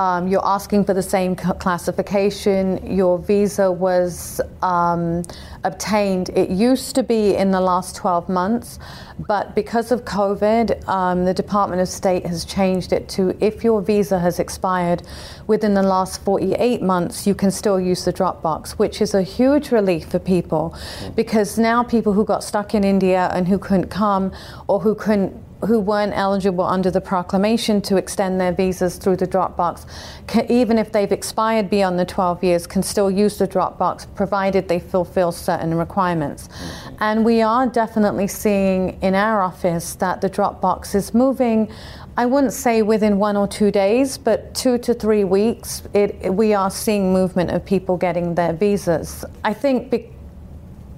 Um, 0.00 0.28
you're 0.28 0.46
asking 0.46 0.86
for 0.86 0.94
the 0.94 1.02
same 1.02 1.36
classification. 1.36 2.96
Your 2.96 3.18
visa 3.18 3.70
was 3.70 4.40
um, 4.62 5.22
obtained. 5.62 6.30
It 6.30 6.48
used 6.48 6.94
to 6.94 7.02
be 7.02 7.36
in 7.36 7.50
the 7.50 7.60
last 7.60 7.96
12 7.96 8.30
months, 8.30 8.78
but 9.18 9.54
because 9.54 9.92
of 9.92 10.06
COVID, 10.06 10.88
um, 10.88 11.26
the 11.26 11.34
Department 11.34 11.82
of 11.82 11.88
State 11.88 12.24
has 12.24 12.46
changed 12.46 12.94
it 12.94 13.10
to 13.10 13.36
if 13.44 13.62
your 13.62 13.82
visa 13.82 14.18
has 14.18 14.38
expired 14.38 15.02
within 15.46 15.74
the 15.74 15.82
last 15.82 16.24
48 16.24 16.80
months, 16.80 17.26
you 17.26 17.34
can 17.34 17.50
still 17.50 17.78
use 17.78 18.06
the 18.06 18.12
Dropbox, 18.12 18.70
which 18.78 19.02
is 19.02 19.12
a 19.12 19.22
huge 19.22 19.70
relief 19.70 20.06
for 20.08 20.18
people 20.18 20.74
because 21.14 21.58
now 21.58 21.82
people 21.82 22.14
who 22.14 22.24
got 22.24 22.42
stuck 22.42 22.74
in 22.74 22.84
India 22.84 23.28
and 23.34 23.48
who 23.48 23.58
couldn't 23.58 23.88
come 23.88 24.32
or 24.66 24.80
who 24.80 24.94
couldn't 24.94 25.49
who 25.66 25.78
weren't 25.78 26.12
eligible 26.14 26.64
under 26.64 26.90
the 26.90 27.00
proclamation 27.00 27.80
to 27.82 27.96
extend 27.96 28.40
their 28.40 28.52
visas 28.52 28.96
through 28.96 29.16
the 29.16 29.26
Dropbox, 29.26 29.86
can, 30.26 30.50
even 30.50 30.78
if 30.78 30.92
they've 30.92 31.12
expired 31.12 31.68
beyond 31.68 31.98
the 31.98 32.04
12 32.04 32.42
years, 32.42 32.66
can 32.66 32.82
still 32.82 33.10
use 33.10 33.38
the 33.38 33.46
Dropbox 33.46 34.06
provided 34.14 34.68
they 34.68 34.78
fulfill 34.78 35.32
certain 35.32 35.74
requirements. 35.74 36.48
Mm-hmm. 36.48 36.96
And 37.00 37.24
we 37.24 37.42
are 37.42 37.66
definitely 37.66 38.26
seeing 38.26 39.00
in 39.02 39.14
our 39.14 39.42
office 39.42 39.94
that 39.96 40.20
the 40.20 40.30
Dropbox 40.30 40.94
is 40.94 41.12
moving. 41.12 41.70
I 42.16 42.26
wouldn't 42.26 42.52
say 42.52 42.82
within 42.82 43.18
one 43.18 43.36
or 43.36 43.46
two 43.46 43.70
days, 43.70 44.18
but 44.18 44.54
two 44.54 44.78
to 44.78 44.94
three 44.94 45.24
weeks, 45.24 45.82
it, 45.94 46.34
we 46.34 46.54
are 46.54 46.70
seeing 46.70 47.12
movement 47.12 47.50
of 47.50 47.64
people 47.64 47.96
getting 47.96 48.34
their 48.34 48.52
visas. 48.52 49.24
I 49.44 49.54
think 49.54 49.90
be- 49.90 50.10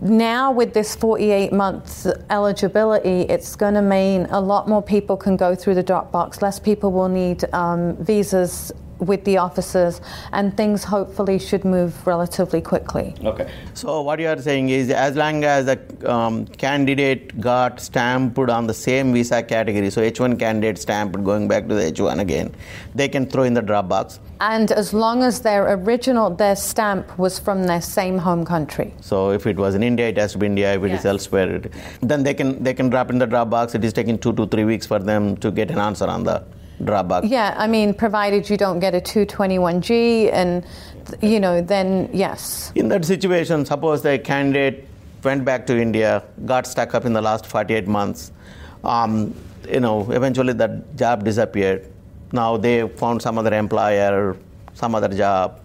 now 0.03 0.51
with 0.51 0.75
this 0.75 0.97
48 0.97 1.53
months 1.53 2.07
eligibility, 2.29 3.21
it's 3.23 3.55
going 3.55 3.75
to 3.75 3.83
mean 3.83 4.27
a 4.31 4.41
lot 4.41 4.69
more 4.69 4.83
people 4.83 5.17
can 5.17 5.37
go 5.37 5.55
through 5.55 5.77
the 5.77 5.85
Dropbox. 5.85 6.43
Less 6.43 6.59
people 6.59 6.91
will 6.91 7.09
need 7.09 7.45
um, 7.55 7.97
visas 7.97 8.73
with 9.03 9.25
the 9.25 9.37
officers, 9.38 10.01
and 10.33 10.57
things 10.57 10.85
hopefully 10.85 11.38
should 11.38 11.65
move 11.65 12.07
relatively 12.07 12.61
quickly. 12.61 13.15
Okay. 13.25 13.51
So 13.75 14.03
what 14.03 14.21
you 14.21 14.29
are 14.29 14.41
saying 14.41 14.69
is, 14.69 14.91
as 14.91 15.17
long 15.17 15.45
as 15.45 15.67
the 15.67 15.79
um, 16.11 16.47
candidate 16.47 17.41
got 17.41 17.81
stamped 17.81 18.38
on 18.38 18.67
the 18.67 18.75
same 18.75 19.12
visa 19.12 19.43
category, 19.43 19.91
so 19.91 20.01
H1 20.03 20.38
candidate 20.38 20.79
stamped 20.79 21.23
going 21.25 21.49
back 21.49 21.69
to 21.69 21.75
the 21.75 21.83
H1 21.93 22.21
again, 22.21 22.55
they 22.95 23.09
can 23.09 23.27
throw 23.27 23.43
in 23.43 23.55
the 23.55 23.62
drop 23.62 23.88
box. 23.88 24.21
And 24.41 24.73
as 24.73 24.93
long 24.93 25.23
as 25.23 25.41
their 25.41 25.73
original, 25.75 26.31
their 26.31 26.57
stamp 26.57 27.19
was 27.19 27.38
from 27.38 27.65
their 27.65 27.81
same 27.81 28.19
home 28.19 28.45
country. 28.45 28.93
So 29.01 29.31
if 29.31 29.47
it 29.47 29.57
was 29.57 29.75
in 29.75 29.83
India, 29.83 30.09
it 30.09 30.17
has 30.17 30.33
to 30.33 30.38
be 30.38 30.47
India. 30.47 30.75
If 30.75 30.83
it 30.83 30.87
is 30.87 30.93
Yes. 30.93 31.05
elsewhere, 31.05 31.57
it, 31.57 31.73
then 32.01 32.23
they 32.25 32.35
can 32.35 32.62
they 32.62 32.75
can 32.75 32.88
drop 32.91 33.11
in 33.11 33.19
the 33.19 33.27
drop 33.27 33.51
box. 33.51 33.75
It 33.75 33.85
is 33.85 33.93
taking 33.93 34.19
two 34.19 34.33
to 34.35 34.47
three 34.47 34.65
weeks 34.65 34.87
for 34.87 34.99
them 34.99 35.37
to 35.38 35.51
get 35.51 35.71
an 35.71 35.79
answer 35.79 36.07
on 36.07 36.25
the 36.25 36.43
Dropbox. 36.81 37.29
Yeah, 37.31 37.55
I 37.57 37.67
mean, 37.67 37.95
provided 37.95 38.49
you 38.51 38.57
don't 38.57 38.81
get 38.81 38.95
a 38.95 39.01
221G, 39.01 40.33
and 40.33 40.65
you 41.21 41.39
know, 41.41 41.61
then 41.61 42.09
yes. 42.13 42.73
In 42.75 42.89
that 42.89 43.05
situation, 43.05 43.65
suppose 43.65 44.03
the 44.03 44.19
candidate 44.19 44.89
went 45.23 45.45
back 45.45 45.67
to 45.67 45.81
India, 45.81 46.23
got 46.45 46.67
stuck 46.67 46.95
up 46.95 47.05
in 47.05 47.13
the 47.13 47.23
last 47.23 47.47
48 47.47 47.87
months, 47.87 48.33
um, 48.85 49.35
you 49.69 49.81
know, 49.81 50.11
eventually 50.11 50.53
that 50.55 50.97
job 50.97 51.25
disappeared. 51.25 51.87
Now 52.33 52.57
they 52.57 52.89
found 52.89 53.23
some 53.23 53.39
other 53.39 53.55
employer, 53.55 54.37
some 54.75 54.95
other 54.95 55.09
job, 55.09 55.61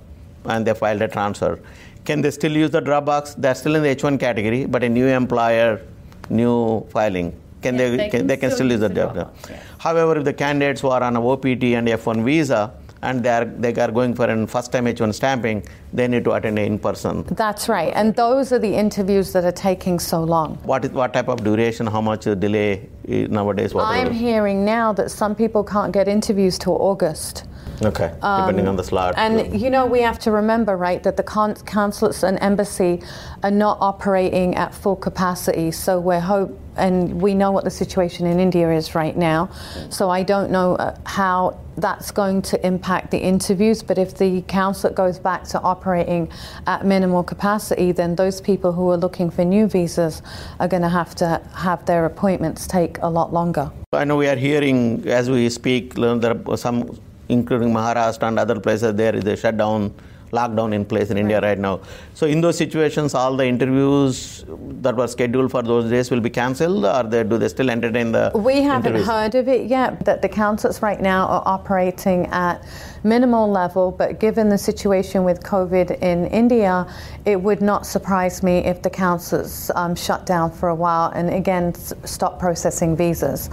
and 0.45 0.65
they 0.65 0.73
filed 0.73 1.01
a 1.01 1.07
transfer. 1.07 1.59
Can 2.05 2.21
they 2.21 2.31
still 2.31 2.51
use 2.51 2.71
the 2.71 2.81
Dropbox? 2.81 3.35
They're 3.37 3.55
still 3.55 3.75
in 3.75 3.83
the 3.83 3.95
H1 3.95 4.19
category, 4.19 4.65
but 4.65 4.83
a 4.83 4.89
new 4.89 5.07
employer, 5.07 5.81
new 6.29 6.85
filing. 6.89 7.33
Can 7.61 7.75
Yeah, 7.75 7.89
they, 7.89 7.97
they 7.97 8.09
can, 8.09 8.19
can 8.19 8.27
they 8.27 8.37
can 8.37 8.51
still 8.51 8.57
still 8.57 8.67
use 8.67 8.81
use 8.81 8.81
the 8.81 8.89
the 8.89 8.95
job? 8.95 9.15
Dropbox, 9.15 9.49
yeah. 9.49 9.59
However, 9.87 10.17
if 10.17 10.25
the 10.25 10.33
candidates 10.33 10.81
who 10.81 10.89
are 10.89 11.01
on 11.01 11.15
a 11.15 11.25
OPT 11.25 11.63
and 11.79 11.87
F1 11.87 12.25
visa 12.25 12.73
and 13.03 13.23
they 13.23 13.29
are, 13.29 13.45
they 13.45 13.73
are 13.75 13.89
going 13.89 14.13
for 14.13 14.25
a 14.25 14.45
first 14.45 14.69
time 14.73 14.85
H1 14.85 15.13
stamping, 15.13 15.63
they 15.93 16.09
need 16.09 16.25
to 16.25 16.33
attend 16.33 16.59
in 16.59 16.77
person. 16.77 17.23
That's 17.31 17.69
right. 17.69 17.93
And 17.95 18.13
those 18.13 18.51
are 18.51 18.59
the 18.59 18.73
interviews 18.75 19.31
that 19.31 19.45
are 19.45 19.57
taking 19.69 19.97
so 19.97 20.21
long. 20.21 20.55
What 20.63 20.83
is 20.83 20.91
what 20.91 21.13
type 21.13 21.29
of 21.29 21.41
duration? 21.41 21.87
How 21.87 22.01
much 22.01 22.25
delay 22.25 22.89
nowadays? 23.07 23.73
What 23.73 23.85
I'm 23.85 24.11
hearing 24.11 24.65
now 24.65 24.91
that 24.91 25.09
some 25.09 25.33
people 25.35 25.63
can't 25.63 25.93
get 25.93 26.09
interviews 26.09 26.57
till 26.57 26.75
August. 26.81 27.45
Okay, 27.83 28.11
depending 28.15 28.67
on 28.67 28.75
the 28.75 28.83
slot. 28.83 29.13
And 29.17 29.59
you 29.61 29.69
know, 29.69 29.85
we 29.85 30.01
have 30.01 30.17
to 30.19 30.31
remember, 30.31 30.75
right, 30.75 31.01
that 31.03 31.15
the 31.15 31.23
con- 31.23 31.55
consulates 31.65 32.23
and 32.23 32.39
embassy 32.41 33.01
are 33.43 33.51
not 33.51 33.77
operating 33.81 34.55
at 34.55 34.73
full 34.73 34.95
capacity. 34.95 35.71
So 35.71 35.99
we're 35.99 36.19
hope, 36.19 36.59
and 36.75 37.21
we 37.21 37.33
know 37.33 37.51
what 37.51 37.63
the 37.63 37.69
situation 37.69 38.25
in 38.25 38.39
India 38.39 38.71
is 38.71 38.95
right 38.95 39.15
now. 39.15 39.49
So 39.89 40.09
I 40.09 40.23
don't 40.23 40.49
know 40.51 40.75
uh, 40.75 40.97
how 41.05 41.59
that's 41.77 42.09
going 42.09 42.41
to 42.41 42.65
impact 42.65 43.11
the 43.11 43.19
interviews. 43.19 43.83
But 43.83 43.99
if 43.99 44.17
the 44.17 44.41
consulate 44.43 44.95
goes 44.95 45.19
back 45.19 45.43
to 45.49 45.61
operating 45.61 46.31
at 46.65 46.83
minimal 46.83 47.23
capacity, 47.23 47.91
then 47.91 48.15
those 48.15 48.41
people 48.41 48.71
who 48.71 48.89
are 48.89 48.97
looking 48.97 49.29
for 49.29 49.45
new 49.45 49.67
visas 49.67 50.23
are 50.59 50.67
going 50.67 50.81
to 50.81 50.89
have 50.89 51.13
to 51.15 51.39
have 51.53 51.85
their 51.85 52.05
appointments 52.05 52.65
take 52.65 52.97
a 53.03 53.07
lot 53.07 53.31
longer. 53.31 53.71
I 53.93 54.03
know 54.05 54.15
we 54.15 54.27
are 54.27 54.35
hearing 54.35 55.07
as 55.07 55.29
we 55.29 55.47
speak. 55.49 55.93
There 55.93 56.35
are 56.47 56.57
some, 56.57 56.99
including 57.29 57.73
Maharashtra 57.73 58.27
and 58.27 58.39
other 58.39 58.59
places, 58.59 58.93
there 58.95 59.15
is 59.15 59.25
a 59.25 59.35
shutdown, 59.35 59.93
lockdown 60.33 60.73
in 60.73 60.83
place 60.83 61.09
in 61.09 61.17
India 61.17 61.39
right 61.39 61.57
now. 61.57 61.79
So 62.13 62.25
in 62.27 62.41
those 62.41 62.57
situations, 62.57 63.13
all 63.13 63.35
the 63.35 63.45
interviews 63.45 64.43
that 64.81 64.95
were 64.95 65.07
scheduled 65.07 65.51
for 65.51 65.61
those 65.61 65.89
days 65.89 66.11
will 66.11 66.19
be 66.19 66.29
cancelled, 66.29 66.85
or 66.85 67.03
they, 67.03 67.23
do 67.23 67.37
they 67.37 67.47
still 67.47 67.69
entertain 67.69 68.11
the? 68.11 68.31
We 68.35 68.61
haven't 68.61 68.87
interviews? 68.91 69.07
heard 69.07 69.35
of 69.35 69.47
it 69.47 69.67
yet, 69.67 70.03
that 70.05 70.21
the 70.21 70.29
councils 70.29 70.81
right 70.81 70.99
now 70.99 71.27
are 71.27 71.43
operating 71.45 72.25
at 72.27 72.65
minimal 73.03 73.49
level, 73.49 73.91
but 73.91 74.19
given 74.19 74.49
the 74.49 74.57
situation 74.57 75.23
with 75.23 75.41
COVID 75.43 76.01
in 76.01 76.25
India, 76.27 76.85
it 77.25 77.39
would 77.41 77.61
not 77.61 77.85
surprise 77.85 78.43
me 78.43 78.57
if 78.59 78.81
the 78.81 78.89
councils 78.89 79.71
um, 79.75 79.95
shut 79.95 80.25
down 80.25 80.51
for 80.51 80.69
a 80.69 80.75
while 80.75 81.11
and 81.11 81.29
again 81.29 81.69
s- 81.69 81.93
stop 82.03 82.37
processing 82.39 82.97
visas. 82.97 83.49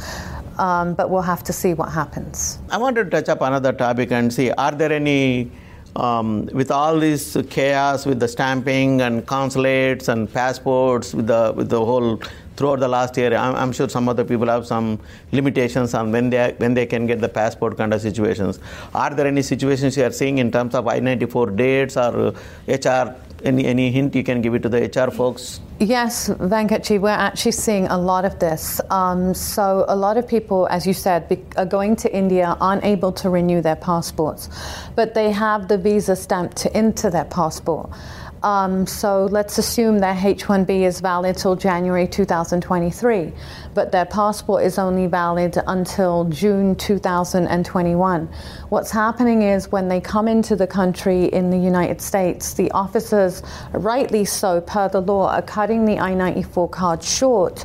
Um, 0.58 0.94
but 0.94 1.10
we'll 1.10 1.22
have 1.22 1.42
to 1.44 1.52
see 1.52 1.74
what 1.74 1.90
happens. 1.90 2.58
I 2.70 2.78
want 2.78 2.96
to 2.96 3.04
touch 3.04 3.28
up 3.28 3.40
another 3.40 3.72
topic 3.72 4.12
and 4.12 4.32
see 4.32 4.50
are 4.52 4.72
there 4.72 4.92
any, 4.92 5.50
um, 5.96 6.46
with 6.52 6.70
all 6.70 6.98
this 6.98 7.36
chaos 7.50 8.06
with 8.06 8.20
the 8.20 8.28
stamping 8.28 9.00
and 9.00 9.26
consulates 9.26 10.08
and 10.08 10.32
passports, 10.32 11.12
with 11.14 11.26
the 11.26 11.52
with 11.56 11.68
the 11.70 11.84
whole 11.84 12.20
throughout 12.56 12.80
the 12.80 12.88
last 12.88 13.16
year, 13.16 13.34
I'm, 13.34 13.54
I'm 13.56 13.72
sure 13.72 13.88
some 13.88 14.08
other 14.08 14.24
people 14.24 14.46
have 14.46 14.66
some 14.66 15.00
limitations 15.32 15.94
on 15.94 16.12
when 16.12 16.30
they 16.30 16.54
when 16.58 16.74
they 16.74 16.86
can 16.86 17.06
get 17.06 17.20
the 17.20 17.28
passport 17.28 17.76
kind 17.76 17.92
of 17.92 18.00
situations. 18.00 18.60
Are 18.94 19.10
there 19.10 19.26
any 19.26 19.42
situations 19.42 19.96
you 19.96 20.04
are 20.04 20.12
seeing 20.12 20.38
in 20.38 20.50
terms 20.50 20.74
of 20.74 20.86
I-94 20.86 21.56
dates 21.56 21.96
or 21.96 22.34
HR? 22.68 23.16
Any 23.44 23.66
any 23.66 23.90
hint 23.90 24.14
you 24.14 24.24
can 24.24 24.40
give 24.40 24.54
it 24.54 24.62
to 24.62 24.68
the 24.68 24.80
HR 24.88 25.10
folks? 25.10 25.60
Yes, 25.78 26.28
Venkatji, 26.28 27.00
we're 27.00 27.10
actually 27.10 27.52
seeing 27.52 27.86
a 27.88 27.98
lot 27.98 28.24
of 28.24 28.38
this. 28.38 28.80
Um, 28.90 29.34
so, 29.34 29.84
a 29.88 29.96
lot 29.96 30.16
of 30.16 30.26
people, 30.26 30.66
as 30.70 30.86
you 30.86 30.94
said, 30.94 31.28
be, 31.28 31.42
are 31.56 31.66
going 31.66 31.96
to 31.96 32.16
India, 32.16 32.56
aren't 32.60 32.84
able 32.84 33.12
to 33.12 33.28
renew 33.28 33.60
their 33.60 33.76
passports, 33.76 34.48
but 34.94 35.14
they 35.14 35.30
have 35.32 35.68
the 35.68 35.76
visa 35.76 36.16
stamped 36.16 36.56
to, 36.58 36.78
into 36.78 37.10
their 37.10 37.24
passport. 37.24 37.90
Um, 38.44 38.86
so 38.86 39.24
let's 39.24 39.56
assume 39.56 40.00
their 40.00 40.14
H1B 40.14 40.82
is 40.82 41.00
valid 41.00 41.38
till 41.38 41.56
January 41.56 42.06
2023, 42.06 43.32
but 43.72 43.90
their 43.90 44.04
passport 44.04 44.64
is 44.64 44.78
only 44.78 45.06
valid 45.06 45.56
until 45.66 46.24
June 46.24 46.76
2021. 46.76 48.28
What's 48.68 48.90
happening 48.90 49.40
is 49.40 49.72
when 49.72 49.88
they 49.88 49.98
come 49.98 50.28
into 50.28 50.56
the 50.56 50.66
country 50.66 51.24
in 51.24 51.48
the 51.48 51.56
United 51.56 52.02
States, 52.02 52.52
the 52.52 52.70
officers, 52.72 53.42
rightly 53.72 54.26
so 54.26 54.60
per 54.60 54.90
the 54.90 55.00
law, 55.00 55.30
are 55.30 55.40
cutting 55.40 55.86
the 55.86 55.98
I 55.98 56.12
94 56.12 56.68
card 56.68 57.02
short 57.02 57.64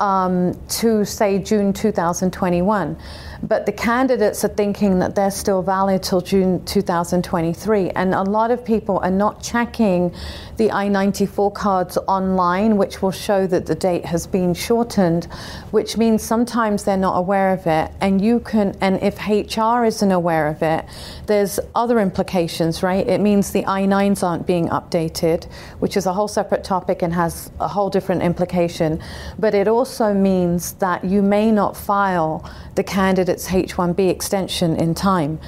um, 0.00 0.58
to 0.68 1.04
say 1.04 1.38
June 1.38 1.72
2021 1.72 2.96
but 3.42 3.66
the 3.66 3.72
candidates 3.72 4.44
are 4.44 4.48
thinking 4.48 4.98
that 5.00 5.14
they're 5.14 5.30
still 5.30 5.62
valid 5.62 6.02
till 6.02 6.20
June 6.20 6.64
2023. 6.64 7.90
And 7.90 8.14
a 8.14 8.22
lot 8.22 8.50
of 8.50 8.64
people 8.64 8.98
are 9.00 9.10
not 9.10 9.42
checking 9.42 10.14
the 10.56 10.70
I 10.70 10.88
94 10.88 11.52
cards 11.52 11.98
online, 12.08 12.76
which 12.76 13.02
will 13.02 13.10
show 13.10 13.46
that 13.46 13.66
the 13.66 13.74
date 13.74 14.04
has 14.06 14.26
been 14.26 14.54
shortened, 14.54 15.26
which 15.70 15.96
means 15.96 16.22
sometimes 16.22 16.84
they're 16.84 16.96
not 16.96 17.16
aware 17.16 17.52
of 17.52 17.66
it. 17.66 17.90
And 18.00 18.22
you 18.22 18.40
can, 18.40 18.76
and 18.80 19.02
if 19.02 19.18
HR 19.28 19.84
isn't 19.84 20.12
aware 20.12 20.48
of 20.48 20.62
it, 20.62 20.84
there's 21.26 21.60
other 21.74 22.00
implications, 22.00 22.82
right? 22.82 23.06
It 23.06 23.20
means 23.20 23.52
the 23.52 23.66
I 23.66 23.82
9s 23.82 24.22
aren't 24.22 24.46
being 24.46 24.68
updated, 24.68 25.44
which 25.78 25.96
is 25.96 26.06
a 26.06 26.12
whole 26.12 26.28
separate 26.28 26.64
topic 26.64 27.02
and 27.02 27.12
has 27.12 27.50
a 27.60 27.68
whole 27.68 27.90
different 27.90 28.22
implication. 28.22 29.00
But 29.38 29.54
it 29.54 29.68
also 29.68 30.14
means 30.14 30.72
that 30.74 31.04
you 31.04 31.22
may 31.22 31.50
not 31.52 31.76
file 31.76 32.50
the 32.74 32.84
candidate's 33.26 33.48
H1B 33.48 34.08
extension 34.08 34.76
in 34.76 34.94
time 34.94 35.40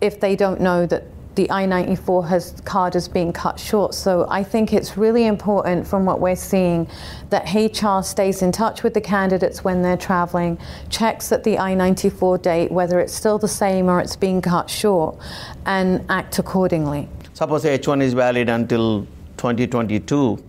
if 0.00 0.20
they 0.20 0.36
don't 0.36 0.60
know 0.60 0.86
that 0.86 1.04
the 1.34 1.50
I-94 1.50 2.28
has, 2.28 2.54
card 2.64 2.96
is 2.96 3.08
being 3.08 3.30
cut 3.30 3.60
short. 3.60 3.94
So 3.94 4.26
I 4.30 4.42
think 4.42 4.72
it's 4.72 4.96
really 4.96 5.26
important 5.26 5.86
from 5.86 6.06
what 6.06 6.18
we're 6.18 6.36
seeing 6.36 6.88
that 7.28 7.52
HR 7.52 8.02
stays 8.02 8.40
in 8.40 8.52
touch 8.52 8.82
with 8.82 8.94
the 8.94 9.02
candidates 9.02 9.62
when 9.62 9.82
they're 9.82 9.98
traveling, 9.98 10.56
checks 10.88 11.32
at 11.32 11.44
the 11.44 11.58
I-94 11.58 12.40
date 12.40 12.72
whether 12.72 13.00
it's 13.00 13.12
still 13.12 13.38
the 13.38 13.48
same 13.48 13.90
or 13.90 14.00
it's 14.00 14.16
being 14.16 14.40
cut 14.40 14.70
short, 14.70 15.18
and 15.66 16.02
act 16.08 16.38
accordingly. 16.38 17.08
Suppose 17.34 17.64
H1 17.64 18.02
is 18.02 18.14
valid 18.14 18.48
until 18.48 19.06
2022, 19.36 20.42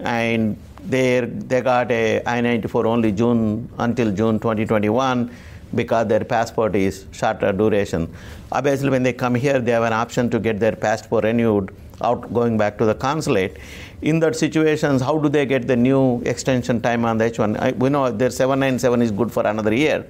and 0.00 0.56
they 0.88 1.20
they 1.20 1.60
got 1.60 1.90
a 1.90 2.22
I-94 2.24 2.86
only 2.86 3.12
June 3.12 3.68
until 3.78 4.10
June 4.12 4.40
2021 4.40 5.30
because 5.74 6.06
their 6.06 6.24
passport 6.24 6.74
is 6.76 7.06
shorter 7.12 7.52
duration. 7.52 8.12
Obviously, 8.50 8.90
when 8.90 9.02
they 9.02 9.12
come 9.12 9.34
here, 9.34 9.58
they 9.58 9.72
have 9.72 9.82
an 9.82 9.92
option 9.92 10.30
to 10.30 10.38
get 10.38 10.60
their 10.60 10.76
passport 10.76 11.24
renewed 11.24 11.74
out 12.00 12.32
going 12.32 12.58
back 12.58 12.78
to 12.78 12.84
the 12.84 12.94
consulate. 12.94 13.56
In 14.02 14.20
that 14.20 14.36
situations, 14.36 15.00
how 15.00 15.18
do 15.18 15.28
they 15.28 15.46
get 15.46 15.66
the 15.66 15.76
new 15.76 16.20
extension 16.22 16.80
time 16.80 17.04
on 17.04 17.18
the 17.18 17.30
H1? 17.30 17.58
I, 17.58 17.72
we 17.72 17.88
know 17.88 18.10
their 18.10 18.30
797 18.30 19.02
is 19.02 19.10
good 19.10 19.32
for 19.32 19.46
another 19.46 19.72
year 19.72 20.06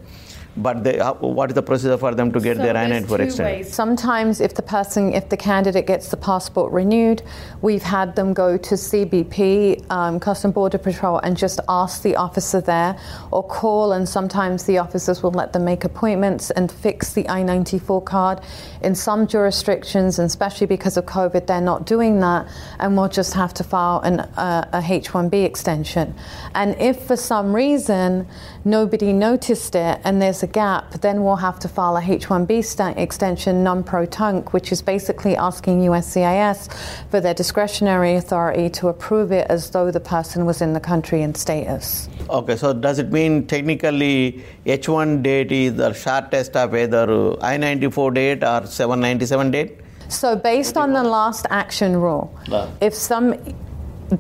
but 0.57 0.85
they, 0.85 0.99
what 0.99 1.51
is 1.51 1.55
the 1.55 1.62
procedure 1.62 1.97
for 1.97 2.15
them 2.15 2.31
to 2.33 2.41
get 2.41 2.57
so 2.57 2.62
their 2.62 2.77
I-94 2.77 3.21
extended? 3.21 3.67
Sometimes, 3.67 4.41
if 4.41 4.55
the 4.55 4.62
person, 4.62 5.15
if 5.15 5.29
the 5.29 5.37
candidate 5.37 5.87
gets 5.87 6.09
the 6.09 6.17
passport 6.17 6.73
renewed, 6.73 7.23
we've 7.62 7.83
had 7.83 8.15
them 8.17 8.35
go 8.35 8.57
to 8.57 8.75
CBP, 8.75 9.91
um, 9.91 10.21
Custom 10.21 10.51
Border 10.51 10.79
Patrol, 10.79 11.19
and 11.19 11.37
just 11.37 11.61
ask 11.69 12.03
the 12.03 12.17
officer 12.17 12.61
there, 12.61 12.99
or 13.31 13.43
call, 13.43 13.93
and 13.93 14.09
sometimes 14.09 14.65
the 14.65 14.79
officers 14.79 15.23
will 15.23 15.31
let 15.31 15.53
them 15.53 15.65
make 15.65 15.85
appointments 15.85 16.51
and 16.51 16.71
fix 16.71 17.15
the 17.15 17.29
I-94 17.29 18.05
card. 18.05 18.41
In 18.83 18.95
some 18.95 19.27
jurisdictions, 19.27 20.19
and 20.19 20.27
especially 20.27 20.67
because 20.67 20.97
of 20.97 21.07
COVID, 21.07 21.47
they're 21.47 21.61
not 21.61 21.87
doing 21.87 22.21
that, 22.21 22.47
and 22.79 22.97
we'll 22.97 23.09
just 23.09 23.33
have 23.35 23.55
to 23.55 23.65
file 23.65 24.01
an, 24.01 24.21
uh, 24.21 24.69
a 24.73 24.83
H-1B 24.83 25.45
extension. 25.45 26.15
And 26.55 26.77
if 26.79 27.07
for 27.07 27.17
some 27.17 27.55
reason 27.55 28.27
nobody 28.65 29.12
noticed 29.12 29.75
it 29.75 30.01
and 30.05 30.21
there's 30.21 30.41
a 30.42 30.46
gap, 30.46 30.92
then 31.00 31.22
we'll 31.24 31.37
have 31.37 31.59
to 31.61 31.68
file 31.68 31.96
a 31.96 32.00
H1B 32.00 32.64
st- 32.64 32.98
extension 32.98 33.62
non 33.62 33.83
pro 33.83 34.07
tunc, 34.07 34.52
which 34.52 34.72
is 34.72 34.83
basically 34.83 35.37
asking 35.37 35.81
USCIS 35.81 36.72
for 37.11 37.20
their 37.20 37.35
discretionary 37.35 38.16
authority 38.16 38.68
to 38.70 38.88
approve 38.88 39.33
it 39.33 39.46
as 39.48 39.70
though 39.70 39.90
the 39.90 40.00
person 40.00 40.44
was 40.44 40.62
in 40.62 40.72
the 40.72 40.81
country 40.81 41.22
in 41.22 41.35
status. 41.35 42.09
Okay, 42.28 42.57
so 42.57 42.72
does 42.72 42.98
it 42.98 43.12
mean 43.12 43.46
technically 43.46 44.44
H1 44.66 45.22
date 45.22 45.52
is 45.52 45.74
the 45.74 45.92
shortest 45.92 46.57
of 46.57 46.74
either 46.74 47.37
I 47.42 47.57
94 47.57 48.11
date 48.12 48.42
or 48.42 48.66
797 48.66 49.50
date? 49.50 49.78
So, 50.09 50.37
based 50.37 50.76
on 50.76 50.92
the 50.92 51.02
last 51.02 51.46
action 51.48 51.96
rule, 51.96 52.35
if 52.81 52.94
some 52.94 53.35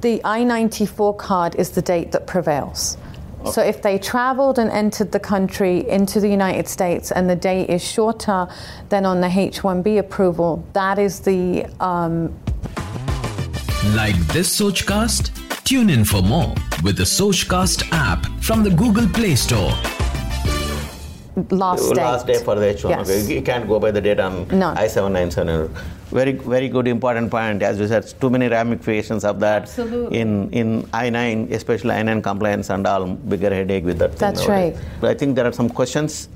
the 0.00 0.22
I 0.24 0.42
94 0.42 1.16
card 1.16 1.54
is 1.56 1.70
the 1.70 1.82
date 1.82 2.12
that 2.12 2.26
prevails. 2.26 2.96
So 3.50 3.62
if 3.62 3.82
they 3.82 3.98
traveled 3.98 4.58
and 4.58 4.70
entered 4.70 5.12
the 5.12 5.20
country 5.20 5.88
into 5.88 6.20
the 6.20 6.28
United 6.28 6.68
States 6.68 7.10
and 7.12 7.28
the 7.28 7.36
date 7.36 7.70
is 7.70 7.82
shorter 7.82 8.48
than 8.88 9.04
on 9.04 9.20
the 9.20 9.28
H1B 9.28 9.98
approval, 9.98 10.64
that 10.72 10.98
is 10.98 11.20
the. 11.20 11.66
Um... 11.80 12.34
like 13.94 14.16
this 14.28 14.60
Sochcast? 14.60 15.30
Tune 15.64 15.90
in 15.90 16.04
for 16.04 16.22
more 16.22 16.54
with 16.82 16.96
the 16.96 17.04
Sochcast 17.04 17.88
app 17.92 18.26
from 18.42 18.62
the 18.62 18.70
Google 18.70 19.08
Play 19.08 19.34
Store. 19.34 19.72
Last, 21.50 21.94
last 21.94 22.26
day 22.26 22.42
for 22.44 22.56
the 22.56 22.74
H1. 22.74 22.90
Yes. 22.90 23.10
Okay. 23.10 23.34
You 23.34 23.42
can't 23.42 23.66
go 23.66 23.78
by 23.80 23.90
the 23.90 24.00
date 24.00 24.20
on 24.20 24.46
no. 24.48 24.68
I-797 24.76 25.70
very 26.12 26.32
very 26.32 26.68
good 26.68 26.86
important 26.86 27.30
point. 27.30 27.62
As 27.62 27.78
you 27.78 27.88
said 27.88 28.04
too 28.20 28.30
many 28.30 28.48
ramifications 28.48 29.24
of 29.24 29.40
that 29.40 29.62
Absolutely. 29.62 30.18
in 30.18 30.50
in 30.50 30.82
i9 31.04 31.50
especially 31.52 31.90
i9 31.90 32.22
compliance 32.22 32.70
and 32.70 32.86
all 32.86 33.06
bigger 33.06 33.50
headache 33.54 33.84
with 33.84 33.98
that 33.98 34.16
that's 34.18 34.46
right. 34.46 34.76
But 35.00 35.10
i 35.10 35.14
think 35.14 35.36
there 35.36 35.46
are 35.46 35.52
some 35.52 35.70
questions 35.70 36.28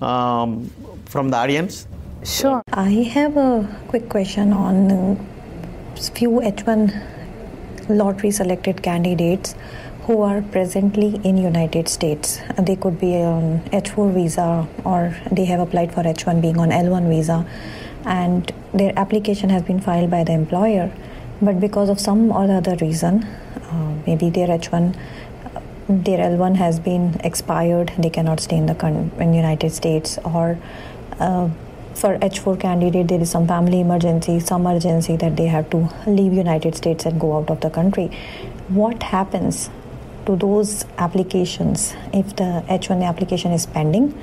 um, 0.00 0.70
from 1.06 1.30
the 1.30 1.36
audience. 1.36 1.86
Sure. 2.24 2.62
I 2.72 2.90
have 3.14 3.36
a 3.36 3.52
quick 3.88 4.08
question 4.08 4.52
on 4.52 4.90
a 4.90 6.00
few 6.18 6.30
h1 6.40 6.80
lottery 7.88 8.30
selected 8.30 8.82
candidates 8.82 9.54
who 10.04 10.22
are 10.22 10.42
presently 10.42 11.20
in 11.24 11.36
United 11.36 11.88
States. 11.88 12.40
They 12.58 12.76
could 12.76 12.98
be 12.98 13.16
on 13.16 13.60
H4 13.72 14.12
visa 14.14 14.66
or 14.84 15.14
they 15.30 15.44
have 15.44 15.60
applied 15.60 15.92
for 15.92 16.02
H1 16.02 16.40
being 16.40 16.58
on 16.58 16.70
L1 16.70 17.08
visa 17.08 17.46
and 18.04 18.52
their 18.72 18.92
application 18.98 19.50
has 19.50 19.62
been 19.62 19.80
filed 19.80 20.10
by 20.10 20.24
the 20.24 20.32
employer. 20.32 20.92
But 21.42 21.60
because 21.60 21.88
of 21.88 21.98
some 21.98 22.30
or 22.30 22.46
the 22.46 22.54
other 22.54 22.76
reason 22.76 23.24
uh, 23.70 23.94
maybe 24.06 24.30
their 24.30 24.48
h1 24.48 24.96
their 25.88 26.18
l1 26.26 26.56
has 26.56 26.78
been 26.78 27.04
expired 27.30 27.92
they 27.98 28.10
cannot 28.10 28.40
stay 28.40 28.56
in 28.56 28.66
the 28.66 28.74
con- 28.74 29.10
in 29.18 29.32
united 29.34 29.70
states 29.70 30.18
or 30.24 30.58
uh, 31.18 31.48
for 31.94 32.18
h4 32.18 32.58
candidate 32.60 33.08
there 33.08 33.20
is 33.20 33.30
some 33.30 33.46
family 33.46 33.80
emergency 33.80 34.38
some 34.40 34.66
emergency 34.66 35.16
that 35.16 35.36
they 35.36 35.46
have 35.46 35.68
to 35.70 35.80
leave 36.06 36.32
united 36.32 36.74
states 36.82 37.06
and 37.06 37.20
go 37.20 37.36
out 37.38 37.50
of 37.50 37.60
the 37.60 37.70
country. 37.70 38.06
What 38.68 39.02
happens 39.02 39.68
to 40.26 40.36
those 40.36 40.84
applications? 40.98 41.94
If 42.12 42.36
the 42.36 42.64
h1 42.68 43.02
application 43.04 43.52
is 43.52 43.66
pending 43.66 44.14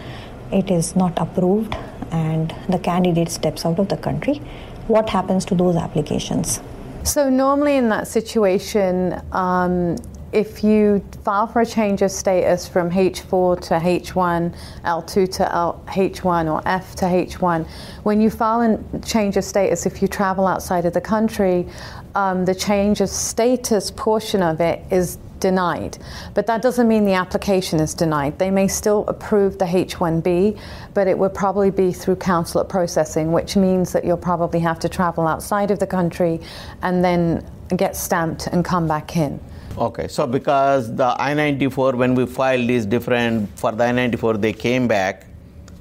it 0.52 0.72
is 0.72 0.96
not 0.96 1.18
approved 1.18 1.76
and 2.12 2.54
the 2.70 2.80
candidate 2.80 3.30
steps 3.30 3.66
out 3.66 3.80
of 3.80 3.90
the 3.90 3.98
country, 3.98 4.42
what 4.88 5.10
happens 5.10 5.46
to 5.46 5.56
those 5.56 5.76
applications? 5.76 6.62
So, 7.04 7.30
normally 7.30 7.78
in 7.78 7.90
that 7.90 8.08
situation, 8.08 9.22
um, 9.32 9.98
if 10.32 10.64
you 10.64 11.04
file 11.24 11.48
for 11.48 11.62
a 11.62 11.66
change 11.66 12.02
of 12.02 12.12
status 12.12 12.68
from 12.68 12.92
H4 12.92 13.62
to 13.62 13.74
H1, 13.76 14.56
L2 14.84 15.32
to 15.34 15.54
L- 15.54 15.84
H1, 15.88 16.52
or 16.52 16.62
F 16.66 16.96
to 16.96 17.06
H1, 17.06 17.68
when 18.04 18.20
you 18.20 18.30
file 18.30 18.62
a 18.62 19.00
change 19.00 19.38
of 19.38 19.44
status, 19.44 19.86
if 19.86 20.02
you 20.02 20.08
travel 20.08 20.48
outside 20.48 20.86
of 20.86 20.94
the 20.94 21.02
country, 21.02 21.68
um, 22.16 22.46
the 22.46 22.56
change 22.56 23.02
of 23.02 23.10
status 23.10 23.92
portion 23.92 24.42
of 24.42 24.60
it 24.60 24.84
is 24.92 25.18
denied. 25.40 25.98
But 26.34 26.48
that 26.48 26.62
doesn't 26.62 26.88
mean 26.88 27.06
the 27.06 27.14
application 27.14 27.80
is 27.80 27.94
denied. 27.94 28.40
They 28.40 28.52
may 28.52 28.68
still 28.68 29.06
approve 29.08 29.58
the 29.60 29.66
H1B, 29.66 30.60
but 30.94 31.08
it 31.08 31.18
will 31.18 31.30
probably 31.30 31.72
be 31.72 31.92
through 31.92 32.18
consulate 32.18 32.70
processing, 32.70 33.32
which 33.32 33.56
means 33.56 33.94
that 33.94 34.04
you'll 34.04 34.18
probably 34.18 34.60
have 34.60 34.80
to 34.80 34.90
travel 34.90 35.28
outside 35.28 35.72
of 35.72 35.80
the 35.80 35.88
country 35.88 36.40
and 36.82 37.04
then 37.04 37.46
get 37.76 37.96
stamped 37.96 38.48
and 38.48 38.66
come 38.66 38.88
back 38.88 39.16
in. 39.16 39.40
Okay, 39.78 40.08
so 40.08 40.26
because 40.26 40.96
the 40.96 41.16
I 41.22 41.36
94, 41.36 41.96
when 41.96 42.16
we 42.16 42.26
filed 42.26 42.68
is 42.70 42.86
different, 42.86 43.48
for 43.60 43.72
the 43.72 43.84
I 43.84 43.92
94, 43.92 44.38
they 44.38 44.54
came 44.54 44.88
back. 44.88 45.28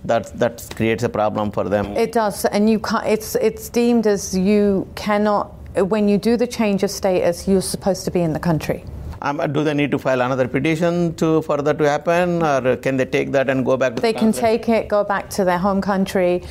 That, 0.05 0.39
that 0.39 0.69
creates 0.77 1.03
a 1.03 1.09
problem 1.09 1.51
for 1.51 1.65
them. 1.65 1.87
It 1.97 2.13
does, 2.13 2.45
and 2.45 2.71
you 2.71 2.79
can't, 2.79 3.07
it's, 3.07 3.35
it's 3.37 3.69
deemed 3.69 4.07
as 4.07 4.37
you 4.37 4.87
cannot, 4.95 5.47
when 5.75 6.09
you 6.09 6.17
do 6.17 6.37
the 6.37 6.47
change 6.47 6.85
of 6.85 6.91
status, 6.93 7.49
you're 7.49 7.61
supposed 7.61 8.05
to 8.05 8.13
be 8.13 8.21
in 8.21 8.33
the 8.33 8.39
country. 8.39 8.85
Um, 9.23 9.41
do 9.53 9.65
they 9.65 9.75
need 9.75 9.91
to 9.91 9.99
file 9.99 10.21
another 10.21 10.47
petition 10.47 11.15
to 11.15 11.43
for 11.43 11.57
that 11.63 11.79
to 11.79 11.89
happen, 11.89 12.43
or 12.43 12.77
can 12.77 12.97
they 12.97 13.07
take 13.07 13.33
that 13.33 13.49
and 13.49 13.65
go 13.65 13.77
back? 13.77 13.97
they 13.97 14.13
the 14.13 14.19
can 14.19 14.31
take 14.31 14.69
it, 14.69 14.89
go 14.89 15.03
back 15.03 15.31
to 15.31 15.45
their 15.45 15.59
home 15.59 15.81
country. 15.81 16.45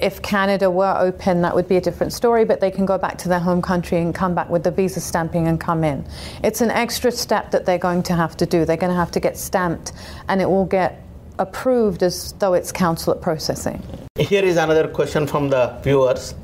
If 0.00 0.22
Canada 0.22 0.70
were 0.70 0.96
open, 0.98 1.42
that 1.42 1.54
would 1.54 1.68
be 1.68 1.76
a 1.76 1.80
different 1.80 2.12
story, 2.12 2.44
but 2.44 2.60
they 2.60 2.70
can 2.70 2.86
go 2.86 2.98
back 2.98 3.18
to 3.18 3.28
their 3.28 3.38
home 3.38 3.62
country 3.62 3.98
and 3.98 4.14
come 4.14 4.34
back 4.34 4.48
with 4.48 4.64
the 4.64 4.70
visa 4.70 5.00
stamping 5.00 5.48
and 5.48 5.60
come 5.60 5.84
in. 5.84 6.06
It's 6.42 6.60
an 6.60 6.70
extra 6.70 7.10
step 7.12 7.50
that 7.50 7.66
they're 7.66 7.78
going 7.78 8.02
to 8.04 8.14
have 8.14 8.36
to 8.38 8.46
do. 8.46 8.64
They're 8.64 8.76
going 8.76 8.92
to 8.92 8.98
have 8.98 9.10
to 9.12 9.20
get 9.20 9.36
stamped 9.36 9.92
and 10.28 10.40
it 10.40 10.46
will 10.46 10.66
get 10.66 11.02
approved 11.38 12.02
as 12.02 12.32
though 12.32 12.54
it's 12.54 12.72
consulate 12.72 13.20
processing. 13.20 13.82
Here 14.16 14.44
is 14.44 14.56
another 14.56 14.88
question 14.88 15.26
from 15.26 15.48
the 15.48 15.78
viewers. 15.82 16.34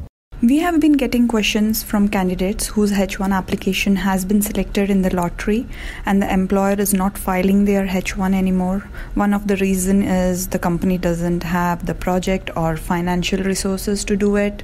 We 0.46 0.58
have 0.58 0.78
been 0.78 0.92
getting 0.92 1.26
questions 1.26 1.82
from 1.82 2.08
candidates 2.08 2.68
whose 2.68 2.92
H1 2.92 3.32
application 3.32 3.96
has 3.96 4.24
been 4.24 4.42
selected 4.42 4.90
in 4.90 5.02
the 5.02 5.12
lottery 5.12 5.66
and 6.04 6.22
the 6.22 6.32
employer 6.32 6.76
is 6.78 6.94
not 6.94 7.18
filing 7.18 7.64
their 7.64 7.84
H1 7.88 8.32
anymore. 8.32 8.88
One 9.14 9.34
of 9.34 9.48
the 9.48 9.56
reason 9.56 10.04
is 10.04 10.46
the 10.46 10.60
company 10.60 10.98
doesn't 10.98 11.42
have 11.42 11.86
the 11.86 11.96
project 11.96 12.56
or 12.56 12.76
financial 12.76 13.42
resources 13.42 14.04
to 14.04 14.14
do 14.14 14.36
it. 14.36 14.62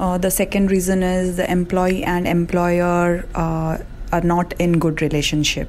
Uh, 0.00 0.18
the 0.18 0.32
second 0.32 0.72
reason 0.72 1.04
is 1.04 1.36
the 1.36 1.48
employee 1.48 2.02
and 2.02 2.26
employer 2.26 3.24
uh, 3.36 3.78
are 4.10 4.22
not 4.22 4.52
in 4.54 4.80
good 4.80 5.00
relationship. 5.00 5.68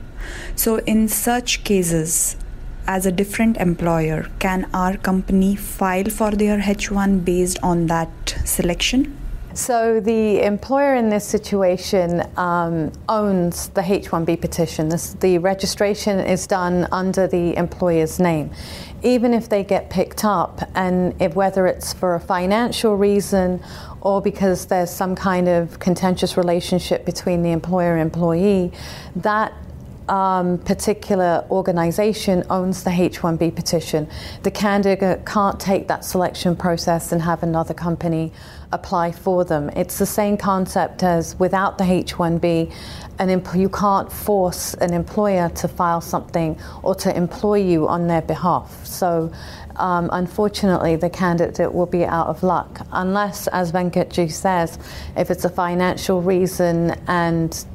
So 0.56 0.78
in 0.88 1.08
such 1.08 1.64
cases, 1.64 2.36
as 2.88 3.06
a 3.06 3.12
different 3.12 3.58
employer, 3.58 4.28
can 4.40 4.68
our 4.74 4.98
company 4.98 5.56
file 5.56 6.10
for 6.10 6.32
their 6.32 6.58
H1 6.58 7.24
based 7.24 7.60
on 7.62 7.86
that 7.86 8.10
selection? 8.44 9.21
So 9.54 10.00
the 10.00 10.42
employer 10.44 10.96
in 10.96 11.10
this 11.10 11.26
situation 11.26 12.26
um, 12.38 12.92
owns 13.10 13.68
the 13.70 13.82
H-1B 13.82 14.40
petition. 14.40 14.88
This, 14.88 15.14
the 15.16 15.40
registration 15.40 16.20
is 16.20 16.48
done 16.48 16.88
under 16.92 17.28
the 17.28 17.58
employer's 17.58 18.18
name. 18.20 18.52
Even 19.04 19.34
if 19.34 19.50
they 19.50 19.64
get 19.64 19.90
picked 19.90 20.24
up, 20.24 20.62
and 20.74 21.20
if, 21.22 21.36
whether 21.36 21.68
it's 21.68 21.92
for 21.92 22.16
a 22.16 22.20
financial 22.20 22.96
reason 22.96 23.62
or 24.00 24.22
because 24.22 24.68
there's 24.68 24.90
some 24.90 25.16
kind 25.16 25.50
of 25.50 25.80
contentious 25.80 26.38
relationship 26.38 27.06
between 27.06 27.44
the 27.44 27.52
employer 27.52 27.94
and 27.94 28.02
employee, 28.02 28.72
that 29.18 29.54
um, 30.08 30.58
particular 30.60 31.46
organization 31.50 32.44
owns 32.50 32.84
the 32.84 32.90
H1B 32.90 33.56
petition. 33.56 34.10
The 34.44 34.52
candidate 34.52 35.26
can't 35.26 35.60
take 35.60 35.88
that 35.88 36.04
selection 36.04 36.56
process 36.56 37.12
and 37.12 37.22
have 37.22 37.44
another 37.44 37.74
company 37.74 38.34
apply 38.72 39.12
for 39.12 39.44
them. 39.46 39.70
It's 39.76 39.98
the 39.98 40.06
same 40.06 40.38
concept 40.38 41.04
as 41.04 41.38
without 41.40 41.78
the 41.78 41.84
H1B, 41.84 42.74
an 43.20 43.28
empl- 43.28 43.60
you 43.60 43.70
can't 43.70 44.12
force 44.12 44.74
an 44.76 44.94
employer 44.94 45.50
to 45.50 45.68
file 45.68 46.02
something 46.02 46.58
or 46.84 46.96
to 46.96 47.16
employ 47.16 47.60
you 47.60 47.88
on 47.88 48.08
their 48.08 48.22
behalf. 48.22 48.86
So, 48.86 49.32
um, 49.76 50.10
unfortunately, 50.12 50.96
the 50.96 51.10
candidate 51.10 51.74
will 51.74 51.86
be 51.86 52.06
out 52.06 52.28
of 52.28 52.44
luck 52.44 52.86
unless, 52.92 53.48
as 53.48 53.72
Venkatji 53.72 54.32
says, 54.32 54.80
if 55.16 55.30
it's 55.32 55.46
a 55.46 55.50
financial 55.50 56.22
reason 56.22 56.92
and 57.08 57.66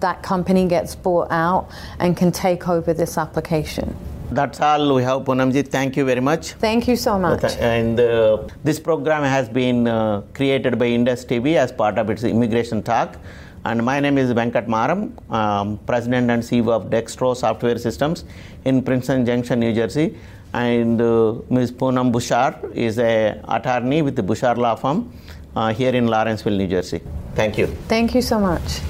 that 0.00 0.22
company 0.22 0.66
gets 0.66 0.94
bought 0.94 1.30
out 1.30 1.68
and 1.98 2.16
can 2.16 2.32
take 2.32 2.68
over 2.68 2.92
this 2.92 3.16
application. 3.16 3.96
That's 4.34 4.60
all 4.60 4.94
we 4.94 5.02
have, 5.02 5.22
Poonamji. 5.22 5.68
Thank 5.68 5.96
you 5.96 6.04
very 6.04 6.20
much. 6.20 6.52
Thank 6.52 6.88
you 6.88 6.96
so 6.96 7.18
much. 7.18 7.44
And 7.56 8.00
uh, 8.00 8.48
this 8.64 8.80
program 8.80 9.24
has 9.24 9.48
been 9.48 9.86
uh, 9.86 10.22
created 10.32 10.78
by 10.78 10.86
Indus 10.86 11.24
TV 11.24 11.56
as 11.56 11.70
part 11.70 11.98
of 11.98 12.08
its 12.08 12.24
Immigration 12.24 12.82
Talk. 12.82 13.16
And 13.64 13.84
my 13.84 14.00
name 14.00 14.18
is 14.18 14.32
Venkat 14.32 14.66
Maram, 14.66 15.00
um, 15.30 15.78
President 15.86 16.30
and 16.30 16.42
CEO 16.42 16.70
of 16.70 16.90
Dextro 16.90 17.36
Software 17.36 17.78
Systems 17.78 18.24
in 18.64 18.82
Princeton 18.82 19.24
Junction, 19.26 19.60
New 19.60 19.72
Jersey. 19.74 20.16
And 20.54 21.00
uh, 21.00 21.34
Ms. 21.50 21.72
Poonam 21.72 22.12
Bhuchar 22.12 22.74
is 22.74 22.98
a 22.98 23.40
attorney 23.48 24.02
with 24.02 24.16
the 24.16 24.22
Bhuchar 24.22 24.56
Law 24.56 24.74
Firm 24.74 25.12
uh, 25.54 25.72
here 25.72 25.94
in 25.94 26.08
Lawrenceville, 26.08 26.56
New 26.56 26.66
Jersey. 26.66 27.02
Thank 27.34 27.58
you. 27.58 27.66
Thank 27.88 28.14
you 28.14 28.22
so 28.22 28.40
much. 28.40 28.80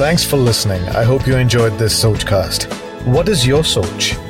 Thanks 0.00 0.24
for 0.24 0.36
listening. 0.36 0.82
I 0.90 1.04
hope 1.04 1.26
you 1.26 1.36
enjoyed 1.36 1.78
this 1.78 2.04
Sochcast. 2.04 2.72
What 3.06 3.28
is 3.28 3.46
your 3.46 3.62
Soch? 3.62 4.29